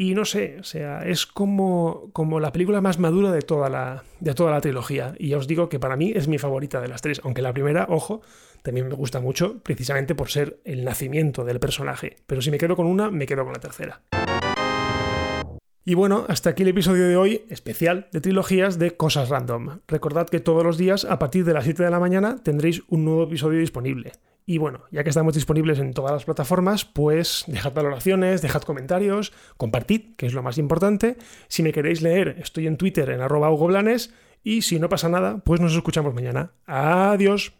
y 0.00 0.14
no 0.14 0.24
sé, 0.24 0.58
o 0.60 0.62
sea, 0.62 1.00
es 1.00 1.26
como, 1.26 2.10
como 2.12 2.38
la 2.38 2.52
película 2.52 2.80
más 2.80 3.00
madura 3.00 3.32
de 3.32 3.42
toda, 3.42 3.68
la, 3.68 4.04
de 4.20 4.32
toda 4.32 4.52
la 4.52 4.60
trilogía. 4.60 5.12
Y 5.18 5.30
ya 5.30 5.38
os 5.38 5.48
digo 5.48 5.68
que 5.68 5.80
para 5.80 5.96
mí 5.96 6.12
es 6.14 6.28
mi 6.28 6.38
favorita 6.38 6.80
de 6.80 6.86
las 6.86 7.02
tres, 7.02 7.20
aunque 7.24 7.42
la 7.42 7.52
primera, 7.52 7.84
ojo, 7.90 8.22
también 8.62 8.86
me 8.86 8.94
gusta 8.94 9.18
mucho, 9.18 9.58
precisamente 9.64 10.14
por 10.14 10.30
ser 10.30 10.60
el 10.64 10.84
nacimiento 10.84 11.44
del 11.44 11.58
personaje. 11.58 12.14
Pero 12.28 12.40
si 12.42 12.52
me 12.52 12.58
quedo 12.58 12.76
con 12.76 12.86
una, 12.86 13.10
me 13.10 13.26
quedo 13.26 13.42
con 13.42 13.54
la 13.54 13.58
tercera. 13.58 14.00
Y 15.84 15.94
bueno, 15.94 16.26
hasta 16.28 16.50
aquí 16.50 16.62
el 16.62 16.68
episodio 16.68 17.08
de 17.08 17.16
hoy, 17.16 17.44
especial 17.48 18.08
de 18.12 18.20
trilogías 18.20 18.78
de 18.78 18.96
Cosas 18.96 19.30
Random. 19.30 19.80
Recordad 19.88 20.28
que 20.28 20.40
todos 20.40 20.62
los 20.62 20.76
días, 20.76 21.04
a 21.04 21.18
partir 21.18 21.44
de 21.44 21.54
las 21.54 21.64
7 21.64 21.82
de 21.82 21.90
la 21.90 22.00
mañana, 22.00 22.36
tendréis 22.42 22.82
un 22.88 23.04
nuevo 23.04 23.24
episodio 23.24 23.58
disponible. 23.58 24.12
Y 24.44 24.56
bueno, 24.56 24.84
ya 24.90 25.04
que 25.04 25.10
estamos 25.10 25.34
disponibles 25.34 25.78
en 25.78 25.92
todas 25.92 26.12
las 26.12 26.24
plataformas, 26.24 26.86
pues 26.86 27.44
dejad 27.48 27.74
valoraciones, 27.74 28.40
dejad 28.40 28.62
comentarios, 28.62 29.32
compartid, 29.58 30.14
que 30.16 30.26
es 30.26 30.32
lo 30.32 30.42
más 30.42 30.56
importante. 30.56 31.18
Si 31.48 31.62
me 31.62 31.72
queréis 31.72 32.00
leer, 32.00 32.36
estoy 32.38 32.66
en 32.66 32.78
Twitter 32.78 33.10
en 33.10 33.20
arroba 33.20 33.50
Hugo 33.50 33.68
y 34.42 34.62
si 34.62 34.78
no 34.78 34.88
pasa 34.88 35.10
nada, 35.10 35.38
pues 35.44 35.60
nos 35.60 35.74
escuchamos 35.74 36.14
mañana. 36.14 36.52
Adiós. 36.64 37.52